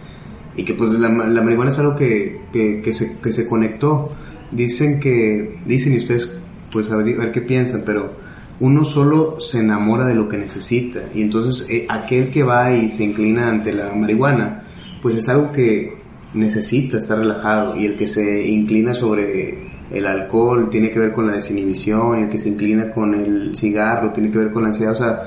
y 0.56 0.64
que 0.64 0.74
pues 0.74 0.90
la, 0.92 1.08
la 1.08 1.42
marihuana 1.42 1.70
es 1.70 1.78
algo 1.78 1.96
que, 1.96 2.42
que, 2.52 2.80
que, 2.80 2.92
se, 2.92 3.18
que 3.18 3.32
se 3.32 3.48
conectó. 3.48 4.10
Dicen 4.54 5.00
que, 5.00 5.58
dicen 5.66 5.94
y 5.94 5.98
ustedes 5.98 6.38
pues 6.74 6.90
a 6.90 6.96
ver, 6.96 7.30
qué 7.30 7.40
piensan, 7.40 7.84
pero 7.86 8.12
uno 8.58 8.84
solo 8.84 9.40
se 9.40 9.60
enamora 9.60 10.06
de 10.06 10.14
lo 10.16 10.28
que 10.28 10.36
necesita 10.36 11.00
y 11.14 11.22
entonces 11.22 11.70
eh, 11.70 11.86
aquel 11.88 12.30
que 12.30 12.42
va 12.42 12.72
y 12.72 12.88
se 12.88 13.04
inclina 13.04 13.48
ante 13.48 13.72
la 13.72 13.92
marihuana, 13.92 14.64
pues 15.00 15.16
es 15.16 15.28
algo 15.28 15.52
que 15.52 15.94
necesita 16.34 16.98
estar 16.98 17.18
relajado 17.18 17.76
y 17.76 17.86
el 17.86 17.96
que 17.96 18.08
se 18.08 18.48
inclina 18.48 18.92
sobre 18.92 19.72
el 19.92 20.06
alcohol 20.06 20.68
tiene 20.68 20.90
que 20.90 20.98
ver 20.98 21.12
con 21.12 21.26
la 21.26 21.34
desinhibición 21.34 22.18
y 22.18 22.22
el 22.24 22.28
que 22.28 22.38
se 22.38 22.48
inclina 22.48 22.90
con 22.90 23.14
el 23.14 23.54
cigarro 23.54 24.12
tiene 24.12 24.32
que 24.32 24.38
ver 24.38 24.50
con 24.50 24.62
la 24.62 24.70
ansiedad, 24.70 24.94
o 24.94 24.96
sea, 24.96 25.22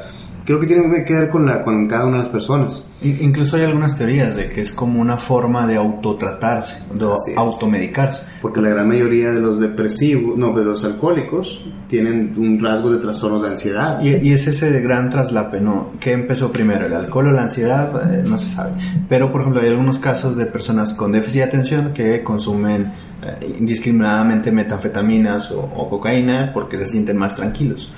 creo 0.47 0.61
que 0.61 0.65
tiene 0.65 1.03
que 1.03 1.13
ver 1.13 1.29
con, 1.29 1.45
la, 1.45 1.61
con 1.61 1.89
cada 1.89 2.05
una 2.05 2.17
de 2.17 2.23
las 2.23 2.29
personas. 2.29 2.87
Incluso 3.01 3.57
hay 3.57 3.63
algunas 3.63 3.95
teorías 3.95 4.37
de 4.37 4.47
que 4.47 4.61
es 4.61 4.71
como 4.71 5.01
una 5.01 5.17
forma 5.17 5.67
de 5.67 5.75
autotratarse, 5.75 6.83
de 6.93 7.05
automedicarse. 7.35 8.23
Porque 8.41 8.61
la 8.61 8.69
gran 8.69 8.87
mayoría 8.87 9.33
de 9.33 9.41
los 9.41 9.59
depresivos, 9.59 10.37
no, 10.37 10.53
de 10.57 10.63
los 10.63 10.85
alcohólicos, 10.85 11.65
tienen 11.89 12.33
un 12.37 12.63
rasgo 12.63 12.91
de 12.91 12.99
trastorno 12.99 13.41
de 13.41 13.49
ansiedad. 13.49 14.01
Y, 14.01 14.31
es 14.31 14.47
ese 14.47 14.79
gran 14.79 15.09
traslape, 15.09 15.59
¿no? 15.59 15.91
¿Qué 15.99 16.13
empezó 16.13 16.49
primero, 16.49 16.85
el 16.85 16.93
alcohol 16.93 17.27
o 17.27 17.31
la 17.33 17.41
ansiedad? 17.41 18.13
Eh, 18.13 18.23
no 18.25 18.39
se 18.39 18.47
sabe. 18.47 18.71
Pero, 19.09 19.33
por 19.33 19.41
ejemplo, 19.41 19.61
hay 19.61 19.67
algunos 19.67 19.99
casos 19.99 20.37
de 20.37 20.45
personas 20.45 20.93
con 20.93 21.11
déficit 21.11 21.41
de 21.41 21.43
atención 21.43 21.93
que 21.93 22.23
consumen 22.23 22.93
eh, 23.23 23.55
indiscriminadamente 23.59 24.51
metanfetaminas 24.51 25.51
o, 25.51 25.89
cocaína 25.89 26.51
porque 26.53 26.77
se 26.77 26.85
sienten 26.85 27.17
más 27.17 27.35
tranquilos 27.35 27.91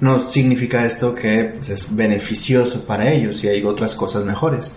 no 0.00 0.18
significa 0.18 0.84
esto 0.84 1.14
que 1.14 1.52
pues, 1.54 1.70
es 1.70 1.94
beneficioso 1.94 2.84
para 2.84 3.10
ellos 3.10 3.42
y 3.44 3.48
hay 3.48 3.64
otras 3.64 3.94
cosas 3.94 4.24
mejores. 4.24 4.74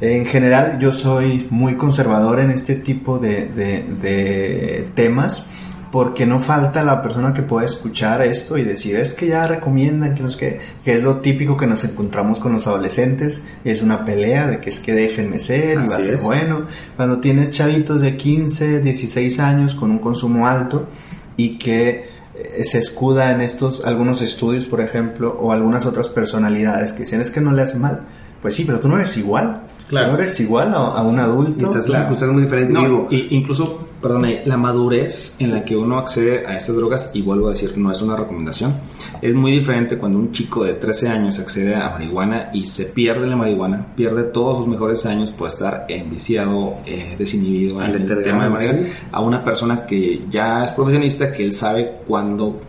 En 0.00 0.26
general 0.26 0.78
yo 0.78 0.92
soy 0.92 1.46
muy 1.50 1.76
conservador 1.76 2.40
en 2.40 2.50
este 2.50 2.74
tipo 2.76 3.18
de, 3.18 4.88
temas 4.94 5.46
porque 5.92 6.24
no 6.24 6.40
falta 6.40 6.82
la 6.82 7.02
persona 7.02 7.34
que 7.34 7.42
pueda 7.42 7.66
escuchar 7.66 8.22
esto 8.22 8.56
y 8.56 8.64
decir, 8.64 8.96
es 8.96 9.12
que 9.12 9.26
ya 9.26 9.46
recomiendan 9.46 10.14
que, 10.14 10.22
no 10.22 10.28
es 10.28 10.36
que, 10.36 10.58
que 10.82 10.94
es 10.94 11.02
lo 11.02 11.18
típico 11.18 11.58
que 11.58 11.66
nos 11.66 11.84
encontramos 11.84 12.38
con 12.38 12.54
los 12.54 12.66
adolescentes, 12.66 13.42
es 13.62 13.82
una 13.82 14.02
pelea 14.02 14.46
de 14.46 14.58
que 14.58 14.70
es 14.70 14.80
que 14.80 14.94
déjenme 14.94 15.38
ser 15.38 15.74
y 15.74 15.86
va 15.86 15.96
a 15.96 16.00
ser 16.00 16.16
bueno. 16.16 16.62
Cuando 16.96 17.18
tienes 17.18 17.50
chavitos 17.50 18.00
de 18.00 18.16
15, 18.16 18.80
16 18.80 19.38
años 19.38 19.74
con 19.74 19.90
un 19.90 19.98
consumo 19.98 20.48
alto 20.48 20.88
y 21.36 21.58
que 21.58 22.06
eh, 22.36 22.64
se 22.64 22.78
escuda 22.78 23.30
en 23.30 23.42
estos 23.42 23.84
algunos 23.84 24.22
estudios, 24.22 24.64
por 24.64 24.80
ejemplo, 24.80 25.36
o 25.38 25.52
algunas 25.52 25.84
otras 25.84 26.08
personalidades 26.08 26.94
que 26.94 27.00
dicen 27.00 27.20
es 27.20 27.30
que 27.30 27.42
no 27.42 27.52
le 27.52 27.60
hace 27.60 27.76
mal. 27.76 28.00
Pues 28.40 28.56
sí, 28.56 28.64
pero 28.64 28.80
tú 28.80 28.88
no 28.88 28.96
eres 28.96 29.14
igual. 29.18 29.60
Claro. 29.88 30.08
No 30.08 30.14
eres 30.14 30.40
igual 30.40 30.74
a, 30.74 31.02
un 31.02 31.18
adulto. 31.18 31.54
Y 31.58 31.64
estás 31.64 31.84
circunstancias 31.84 32.32
muy 32.32 32.42
diferentes. 32.42 32.76
digo. 32.76 33.08
incluso, 33.10 33.88
perdón, 34.00 34.26
la 34.44 34.56
madurez 34.56 35.36
en 35.40 35.52
la 35.52 35.64
que 35.64 35.76
uno 35.76 35.98
accede 35.98 36.46
a 36.46 36.56
estas 36.56 36.76
drogas, 36.76 37.10
y 37.14 37.22
vuelvo 37.22 37.48
a 37.48 37.50
decir, 37.50 37.76
no 37.76 37.90
es 37.92 38.00
una 38.00 38.16
recomendación, 38.16 38.74
es 39.20 39.34
muy 39.34 39.52
diferente 39.52 39.98
cuando 39.98 40.18
un 40.18 40.32
chico 40.32 40.64
de 40.64 40.74
13 40.74 41.08
años 41.08 41.38
accede 41.38 41.74
a 41.74 41.90
marihuana 41.90 42.50
y 42.52 42.66
se 42.66 42.86
pierde 42.86 43.26
la 43.26 43.36
marihuana, 43.36 43.86
pierde 43.94 44.24
todos 44.24 44.58
sus 44.58 44.66
mejores 44.66 45.04
años 45.06 45.30
por 45.30 45.48
estar 45.48 45.86
enviciado, 45.88 46.76
eh, 46.86 47.14
desinhibido 47.18 47.82
en 47.82 47.94
el 47.94 48.06
tema 48.06 48.44
de 48.44 48.50
marihuana, 48.50 48.86
a 49.12 49.20
una 49.20 49.44
persona 49.44 49.84
que 49.86 50.24
ya 50.30 50.64
es 50.64 50.70
profesionista, 50.70 51.30
que 51.30 51.44
él 51.44 51.52
sabe 51.52 51.98
cuándo 52.06 52.60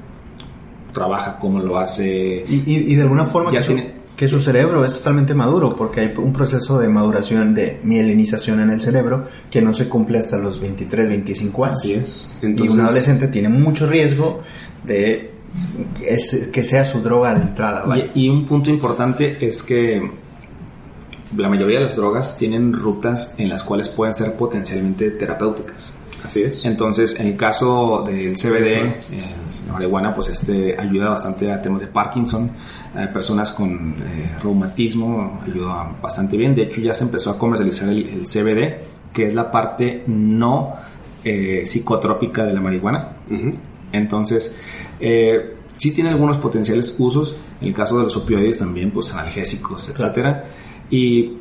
trabaja, 0.94 1.38
cómo 1.40 1.60
lo 1.60 1.78
hace. 1.78 2.46
Y, 2.48 2.96
de 2.96 3.02
alguna 3.02 3.26
forma 3.26 3.52
ya 3.52 3.62
tiene 3.62 4.03
que 4.24 4.30
su 4.30 4.40
cerebro 4.40 4.86
es 4.86 4.94
totalmente 4.94 5.34
maduro 5.34 5.76
porque 5.76 6.00
hay 6.00 6.14
un 6.16 6.32
proceso 6.32 6.80
de 6.80 6.88
maduración 6.88 7.54
de 7.54 7.82
mielinización 7.84 8.62
en 8.62 8.70
el 8.70 8.80
cerebro 8.80 9.26
que 9.52 9.62
no 9.62 9.74
se 9.74 9.90
cumple 9.90 10.18
hasta 10.18 10.38
los 10.38 10.62
23, 10.62 11.10
25 11.10 11.66
años. 11.66 11.80
Así 11.80 11.94
es. 11.94 12.32
y 12.42 12.70
un 12.70 12.80
adolescente 12.80 13.28
tiene 13.28 13.50
mucho 13.50 13.86
riesgo 13.86 14.42
de 14.86 15.32
que 16.54 16.64
sea 16.64 16.86
su 16.86 17.02
droga 17.02 17.36
de 17.36 17.42
entrada. 17.42 17.98
Y, 18.16 18.30
un 18.30 18.46
punto 18.46 18.70
importante 18.70 19.46
es 19.46 19.62
que 19.62 20.10
la 21.36 21.50
mayoría 21.50 21.80
de 21.80 21.84
las 21.84 21.98
drogas 21.98 22.38
tienen 22.38 22.72
rutas 22.72 23.36
en 23.38 23.50
las 23.50 23.62
cuales 23.62 23.90
pueden 23.90 24.14
ser 24.14 24.38
potencialmente 24.38 25.12
terapéuticas. 25.12 25.98
Así 26.24 26.44
es. 26.44 26.64
Entonces, 26.64 27.20
en 27.20 27.28
el 27.28 27.36
caso 27.36 28.06
del 28.08 28.38
CBD, 28.38 29.04
marihuana, 29.74 30.14
pues 30.14 30.30
este 30.30 30.80
ayuda 30.80 31.10
bastante 31.10 31.52
a 31.52 31.62
temas 31.62 31.82
de 31.82 31.88
Parkinson, 31.88 32.52
personas 33.12 33.52
con 33.52 33.96
eh, 34.00 34.38
reumatismo 34.42 35.42
ayuda 35.46 35.96
bastante 36.02 36.38
bien. 36.38 36.54
De 36.54 36.64
hecho, 36.64 36.80
ya 36.80 36.94
se 36.94 37.04
empezó 37.04 37.32
a 37.32 37.38
comercializar 37.38 37.90
el, 37.90 38.24
CBD, 38.24 39.12
que 39.12 39.26
es 39.26 39.34
la 39.34 39.52
parte 39.52 40.04
no 40.08 40.76
eh, 41.24 41.64
psicotrópica 41.66 42.46
de 42.46 42.54
la 42.54 42.62
marihuana. 42.62 43.18
Entonces, 43.92 44.56
eh, 45.00 45.56
sí 45.78 45.92
tiene 45.92 46.12
algunos 46.12 46.38
potenciales 46.38 46.96
usos. 47.00 47.36
En 47.62 47.70
el 47.70 47.74
caso 47.74 47.98
de 47.98 48.04
los 48.04 48.16
opioides 48.16 48.60
también, 48.60 48.92
pues 48.92 49.14
analgésicos, 49.14 49.90
etcétera. 49.90 50.46
Y 50.90 51.38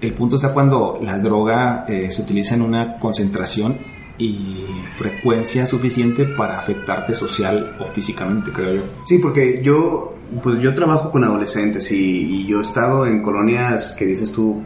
el 0.00 0.12
punto 0.14 0.36
está 0.36 0.52
cuando 0.52 0.98
la 1.00 1.18
droga 1.18 1.86
se 1.86 2.22
utiliza 2.22 2.54
en 2.54 2.62
una 2.62 2.98
concentración 2.98 3.97
y 4.18 4.66
frecuencia 4.96 5.64
suficiente 5.64 6.24
para 6.24 6.58
afectarte 6.58 7.14
social 7.14 7.76
o 7.78 7.86
físicamente, 7.86 8.50
creo 8.50 8.74
yo. 8.74 8.82
Sí, 9.06 9.18
porque 9.18 9.60
yo 9.62 10.14
pues 10.42 10.60
yo 10.60 10.74
trabajo 10.74 11.10
con 11.10 11.24
adolescentes 11.24 11.90
y, 11.90 12.46
yo 12.46 12.60
he 12.60 12.62
estado 12.62 13.06
en 13.06 13.22
colonias 13.22 13.94
que 13.98 14.06
dices 14.06 14.32
tú, 14.32 14.62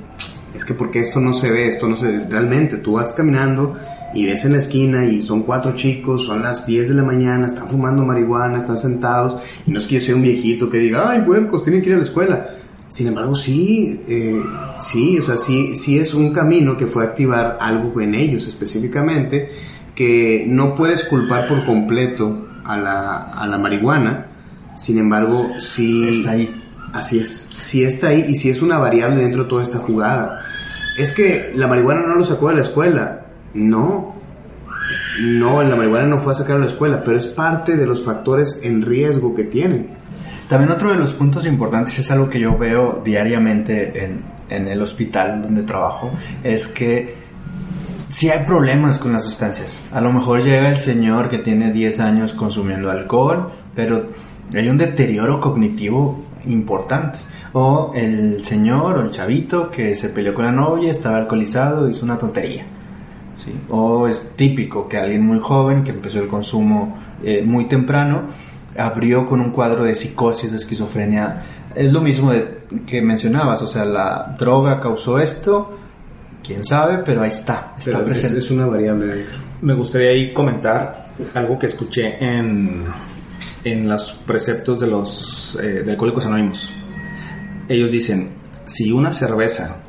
es 0.55 0.65
que 0.65 0.75
porque 0.75 1.01
esto 1.01 1.21
no 1.21 1.35
se 1.35 1.51
ve, 1.51 1.69
esto 1.69 1.89
no 1.89 1.97
se 1.97 2.07
ve, 2.07 2.27
realmente 2.29 2.77
tú 2.79 2.93
vas 2.93 3.13
caminando 3.13 3.75
y 4.15 4.27
ves 4.27 4.45
en 4.45 4.53
la 4.53 4.59
esquina 4.59 5.07
y 5.07 5.23
son 5.23 5.43
cuatro 5.43 5.75
chicos, 5.75 6.25
son 6.25 6.43
las 6.43 6.67
10 6.67 6.89
de 6.89 6.95
la 6.95 7.03
mañana, 7.03 7.47
están 7.47 7.69
fumando 7.69 8.05
marihuana, 8.05 8.59
están 8.59 8.79
sentados 8.79 9.43
y 9.67 9.71
no 9.71 9.79
es 9.79 9.87
que 9.87 9.97
yo 9.97 10.01
sea 10.01 10.15
un 10.15 10.23
viejito 10.23 10.69
que 10.69 10.79
diga, 10.79 11.11
ay, 11.11 11.25
pues 11.27 11.63
tienen 11.63 11.81
que 11.81 11.89
ir 11.91 11.95
a 11.95 11.99
la 11.99 12.05
escuela. 12.05 12.51
Sin 12.93 13.07
embargo, 13.07 13.35
sí, 13.35 14.03
eh, 14.07 14.43
sí, 14.79 15.19
o 15.19 15.23
sea, 15.23 15.39
sí, 15.39 15.79
sí 15.79 15.99
es 15.99 16.13
un 16.13 16.31
camino 16.31 16.77
que 16.77 16.87
fue 16.87 17.05
activar 17.05 17.57
algo 17.59 17.99
en 18.03 18.15
ellos 18.15 18.47
específicamente 18.47 19.51
que 19.95 20.45
no 20.47 20.75
puedes 20.75 21.05
culpar 21.05 21.49
por 21.49 21.65
completo 21.65 22.49
a 22.67 22.77
la, 22.77 23.17
a 23.23 23.47
la 23.47 23.57
marihuana, 23.57 24.27
sin 24.77 24.99
embargo, 24.99 25.53
sí. 25.57 26.19
Está 26.19 26.33
ahí. 26.33 26.55
Así 26.93 27.19
es. 27.19 27.49
Sí 27.57 27.83
está 27.83 28.09
ahí 28.09 28.27
y 28.29 28.37
sí 28.37 28.51
es 28.51 28.61
una 28.61 28.77
variable 28.77 29.23
dentro 29.23 29.45
de 29.45 29.49
toda 29.49 29.63
esta 29.63 29.79
jugada. 29.79 30.41
Es 30.99 31.13
que 31.13 31.51
la 31.55 31.69
marihuana 31.69 32.03
no 32.07 32.15
lo 32.15 32.27
sacó 32.27 32.51
de 32.51 32.57
la 32.57 32.61
escuela. 32.61 33.25
No. 33.55 34.17
No, 35.19 35.63
la 35.63 35.77
marihuana 35.77 36.09
no 36.09 36.21
fue 36.21 36.35
a 36.35 36.37
sacar 36.37 36.57
a 36.57 36.61
la 36.61 36.67
escuela, 36.67 37.05
pero 37.05 37.19
es 37.19 37.27
parte 37.27 37.79
de 37.79 37.87
los 37.87 38.05
factores 38.05 38.61
en 38.65 38.83
riesgo 38.83 39.35
que 39.35 39.45
tienen. 39.45 40.02
También 40.53 40.71
otro 40.71 40.91
de 40.91 40.99
los 40.99 41.15
puntos 41.15 41.47
importantes 41.47 41.99
es 41.99 42.11
algo 42.11 42.29
que 42.29 42.39
yo 42.39 42.59
veo 42.59 43.01
diariamente 43.03 44.05
en, 44.05 44.21
en 44.51 44.69
el 44.69 44.83
hospital 44.83 45.41
donde 45.41 45.63
trabajo, 45.63 46.11
es 46.45 46.69
que 46.69 47.15
si 48.09 48.29
hay 48.29 48.45
problemas 48.45 48.99
con 48.99 49.15
las 49.15 49.25
sustancias. 49.25 49.83
A 49.93 50.03
lo 50.03 50.13
mejor 50.13 50.43
llega 50.43 50.69
el 50.69 50.77
señor 50.77 51.31
que 51.31 51.39
tiene 51.39 51.73
10 51.73 52.01
años 52.01 52.35
consumiendo 52.35 52.91
alcohol, 52.91 53.51
pero 53.75 54.11
hay 54.55 54.69
un 54.69 54.77
deterioro 54.77 55.41
cognitivo 55.41 56.23
importante. 56.45 57.21
O 57.55 57.93
el 57.95 58.45
señor 58.45 58.99
o 58.99 59.01
el 59.01 59.11
chavito 59.11 59.71
que 59.71 59.95
se 59.95 60.11
peleó 60.11 60.35
con 60.35 60.45
la 60.45 60.53
novia, 60.53 60.91
estaba 60.91 61.17
alcoholizado, 61.17 61.89
hizo 61.89 62.05
una 62.05 62.19
tontería. 62.19 62.67
¿sí? 63.43 63.59
O 63.71 64.07
es 64.07 64.37
típico 64.37 64.87
que 64.87 64.99
alguien 64.99 65.25
muy 65.25 65.39
joven 65.41 65.83
que 65.83 65.93
empezó 65.93 66.19
el 66.19 66.29
consumo 66.29 66.99
eh, 67.23 67.43
muy 67.43 67.65
temprano, 67.65 68.25
abrió 68.77 69.27
con 69.27 69.41
un 69.41 69.51
cuadro 69.51 69.85
de 69.85 69.95
psicosis, 69.95 70.51
de 70.51 70.57
esquizofrenia. 70.57 71.43
Es 71.75 71.93
lo 71.93 72.01
mismo 72.01 72.33
que 72.87 73.03
mencionabas, 73.03 73.63
o 73.63 73.67
sea, 73.67 73.85
la 73.85 74.35
droga 74.39 74.81
causó 74.81 75.19
esto, 75.19 75.79
quién 76.43 76.65
sabe, 76.65 76.99
pero 76.99 77.23
ahí 77.23 77.31
está, 77.31 77.75
está 77.79 78.05
presente. 78.05 78.39
Es, 78.39 78.51
una 78.51 78.67
variable 78.67 79.25
Me 79.61 79.75
gustaría 79.75 80.11
ahí 80.11 80.33
comentar 80.33 81.11
algo 81.35 81.59
que 81.59 81.67
escuché 81.67 82.17
en 82.23 82.85
en 83.65 83.89
los 83.89 84.13
preceptos 84.27 84.81
de 84.81 84.87
los 84.87 85.59
eh, 85.63 85.83
de 85.85 85.91
Alcohólicos 85.91 86.27
Anónimos. 86.27 86.73
Ellos 87.69 87.91
dicen, 87.91 88.31
si 88.65 88.91
una 88.91 89.13
cerveza 89.13 89.83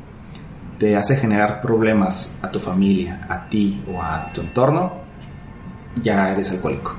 te 0.78 0.96
hace 0.96 1.16
generar 1.16 1.60
problemas 1.60 2.38
a 2.42 2.50
tu 2.50 2.58
familia, 2.58 3.26
a 3.28 3.48
ti 3.48 3.82
o 3.92 4.02
a 4.02 4.30
tu 4.32 4.40
entorno, 4.40 4.92
ya 6.02 6.32
eres 6.32 6.50
alcohólico. 6.50 6.94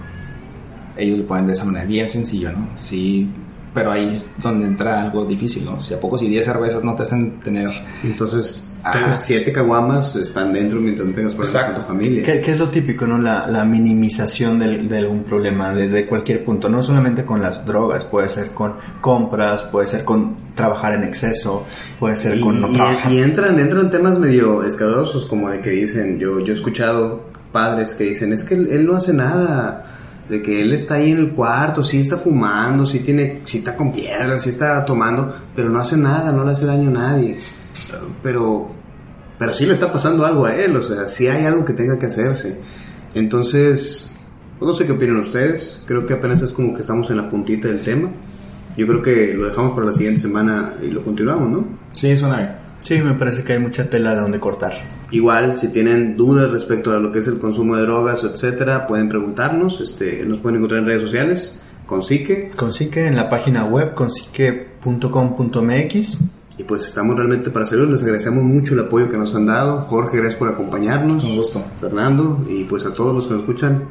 Ellos 0.97 1.19
lo 1.19 1.25
ponen 1.25 1.47
de 1.47 1.53
esa 1.53 1.65
manera, 1.65 1.85
bien 1.85 2.09
sencillo, 2.09 2.51
¿no? 2.51 2.69
Sí, 2.79 3.29
pero 3.73 3.91
ahí 3.91 4.15
es 4.15 4.35
donde 4.41 4.65
entra 4.65 5.01
algo 5.03 5.25
difícil, 5.25 5.65
¿no? 5.65 5.79
Si 5.79 5.93
a 5.93 5.99
poco 5.99 6.17
si 6.17 6.27
10 6.27 6.45
cervezas 6.45 6.83
no 6.83 6.95
te 6.95 7.03
hacen 7.03 7.39
tener... 7.41 7.69
Entonces, 8.03 8.69
siete 9.17 9.51
caguamas 9.51 10.15
están 10.15 10.53
dentro 10.53 10.79
mientras 10.79 11.07
no 11.07 11.13
tengas 11.13 11.33
problemas 11.33 11.63
con 11.63 11.75
tu 11.75 11.81
familia. 11.81 12.23
¿Qué, 12.23 12.51
es 12.51 12.59
lo 12.59 12.69
típico, 12.69 13.05
no? 13.05 13.17
La, 13.17 13.65
minimización 13.65 14.59
de 14.59 14.97
algún 14.97 15.23
problema 15.23 15.73
desde 15.73 16.05
cualquier 16.05 16.43
punto, 16.43 16.69
no 16.69 16.83
solamente 16.83 17.25
con 17.25 17.41
las 17.41 17.65
drogas, 17.65 18.05
puede 18.05 18.29
ser 18.29 18.51
con 18.51 18.75
compras, 19.01 19.63
puede 19.63 19.87
ser 19.87 20.03
con 20.03 20.35
trabajar 20.53 20.93
en 20.93 21.03
exceso, 21.03 21.65
puede 21.99 22.15
ser 22.15 22.39
con 22.39 22.61
no 22.61 22.69
trabajar. 22.69 23.11
Y 23.11 23.19
entran, 23.19 23.59
entran 23.59 23.89
temas 23.89 24.19
medio 24.19 24.63
escabrosos 24.63 25.25
como 25.25 25.49
de 25.49 25.61
que 25.61 25.71
dicen, 25.71 26.19
yo, 26.19 26.39
yo 26.39 26.53
he 26.53 26.55
escuchado 26.55 27.25
padres 27.51 27.93
que 27.95 28.03
dicen, 28.03 28.33
es 28.33 28.43
que 28.43 28.53
él, 28.55 28.85
no 28.85 28.97
hace 28.97 29.13
nada, 29.13 29.85
de 30.29 30.41
que 30.41 30.61
él 30.61 30.73
está 30.73 30.95
ahí 30.95 31.11
en 31.11 31.19
el 31.19 31.31
cuarto, 31.31 31.83
sí 31.83 31.99
está 31.99 32.17
fumando, 32.17 32.85
sí 32.85 32.99
tiene, 32.99 33.41
sí 33.45 33.59
está 33.59 33.75
con 33.75 33.91
piedras, 33.91 34.43
sí 34.43 34.49
está 34.49 34.83
tomando, 34.83 35.33
pero 35.55 35.69
no 35.69 35.79
hace 35.79 35.97
nada, 35.97 36.31
no 36.31 36.43
le 36.43 36.51
hace 36.51 36.65
daño 36.65 36.89
a 36.89 36.93
nadie. 36.93 37.37
Pero, 38.23 38.71
pero 39.37 39.53
sí 39.53 39.65
le 39.65 39.73
está 39.73 39.91
pasando 39.91 40.25
algo 40.25 40.45
a 40.45 40.55
él, 40.55 40.75
o 40.75 40.83
sea, 40.83 41.07
sí 41.07 41.27
hay 41.27 41.45
algo 41.45 41.63
que 41.63 41.73
tenga 41.73 41.99
que 41.99 42.07
hacerse. 42.07 42.59
Entonces, 43.13 44.15
pues 44.57 44.67
no 44.69 44.75
sé 44.75 44.85
qué 44.85 44.93
opinan 44.93 45.17
ustedes, 45.17 45.83
creo 45.85 46.05
que 46.05 46.13
apenas 46.13 46.41
es 46.41 46.51
como 46.51 46.73
que 46.73 46.81
estamos 46.81 47.09
en 47.09 47.17
la 47.17 47.29
puntita 47.29 47.67
del 47.67 47.81
tema. 47.81 48.09
Yo 48.75 48.87
creo 48.87 49.01
que 49.01 49.33
lo 49.33 49.47
dejamos 49.47 49.73
para 49.73 49.85
la 49.85 49.93
siguiente 49.93 50.21
semana 50.21 50.73
y 50.81 50.87
lo 50.87 51.01
continuamos, 51.03 51.49
¿no? 51.49 51.65
Sí, 51.93 52.17
suena 52.17 52.37
bien. 52.37 52.49
Sí, 52.79 53.01
me 53.01 53.13
parece 53.13 53.43
que 53.43 53.53
hay 53.53 53.59
mucha 53.59 53.89
tela 53.89 54.13
de 54.13 54.21
donde 54.21 54.39
cortar. 54.39 54.73
Igual, 55.15 55.57
si 55.57 55.69
tienen 55.69 56.17
dudas 56.17 56.51
respecto 56.51 56.91
a 56.91 56.99
lo 56.99 57.11
que 57.11 57.19
es 57.19 57.27
el 57.27 57.39
consumo 57.39 57.77
de 57.77 57.83
drogas 57.83 58.21
o 58.23 58.27
etcétera, 58.27 58.85
pueden 58.85 59.07
preguntarnos. 59.07 59.79
Este, 59.79 60.25
nos 60.25 60.39
pueden 60.39 60.57
encontrar 60.57 60.81
en 60.81 60.87
redes 60.87 61.03
sociales 61.03 61.59
con 61.85 62.03
Psique. 62.03 62.51
Con 62.57 62.73
Psique 62.73 63.05
en 63.07 63.15
la 63.15 63.29
página 63.29 63.63
web 63.65 63.93
consique.com.mx. 63.93 66.17
Y 66.57 66.63
pues 66.63 66.85
estamos 66.85 67.15
realmente 67.17 67.49
para 67.49 67.65
servirles. 67.65 67.93
Les 67.95 68.03
agradecemos 68.03 68.43
mucho 68.43 68.73
el 68.73 68.79
apoyo 68.81 69.09
que 69.09 69.17
nos 69.17 69.35
han 69.35 69.45
dado. 69.45 69.81
Jorge, 69.81 70.17
gracias 70.17 70.35
por 70.35 70.47
acompañarnos. 70.49 71.23
Un 71.23 71.35
gusto. 71.37 71.63
Fernando, 71.79 72.45
y 72.49 72.63
pues 72.63 72.85
a 72.85 72.93
todos 72.93 73.13
los 73.13 73.27
que 73.27 73.33
nos 73.33 73.41
escuchan. 73.41 73.83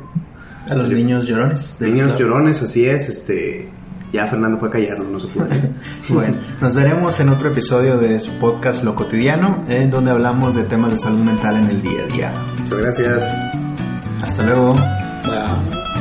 A 0.70 0.74
los 0.74 0.88
niños 0.88 1.26
llorones. 1.26 1.76
de 1.78 1.88
Niños 1.88 2.06
Claro. 2.12 2.20
llorones, 2.20 2.62
así 2.62 2.86
es. 2.86 3.08
Este, 3.10 3.68
ya 4.14 4.28
Fernando 4.28 4.58
fue 4.58 4.68
a 4.68 4.70
callarnos, 4.70 5.08
no 5.08 5.20
se 5.20 5.26
puede. 5.26 5.70
Bueno, 6.08 6.36
nos 6.60 6.72
veremos 6.72 7.18
en 7.18 7.30
otro 7.30 7.50
episodio 7.50 7.98
de 7.98 8.20
su 8.20 8.32
podcast 8.34 8.84
Lo 8.84 8.94
Cotidiano, 8.94 9.64
en 9.68 9.90
donde 9.90 10.12
hablamos 10.12 10.54
de 10.54 10.62
temas 10.62 10.92
de 10.92 10.98
salud 10.98 11.18
mental 11.18 11.56
en 11.56 11.68
el 11.68 11.82
día 11.82 12.02
a 12.02 12.06
día. 12.06 12.32
Muchas 12.60 12.78
gracias. 12.78 13.24
Hasta 14.22 14.42
luego. 14.44 14.74
Bye. 15.24 15.93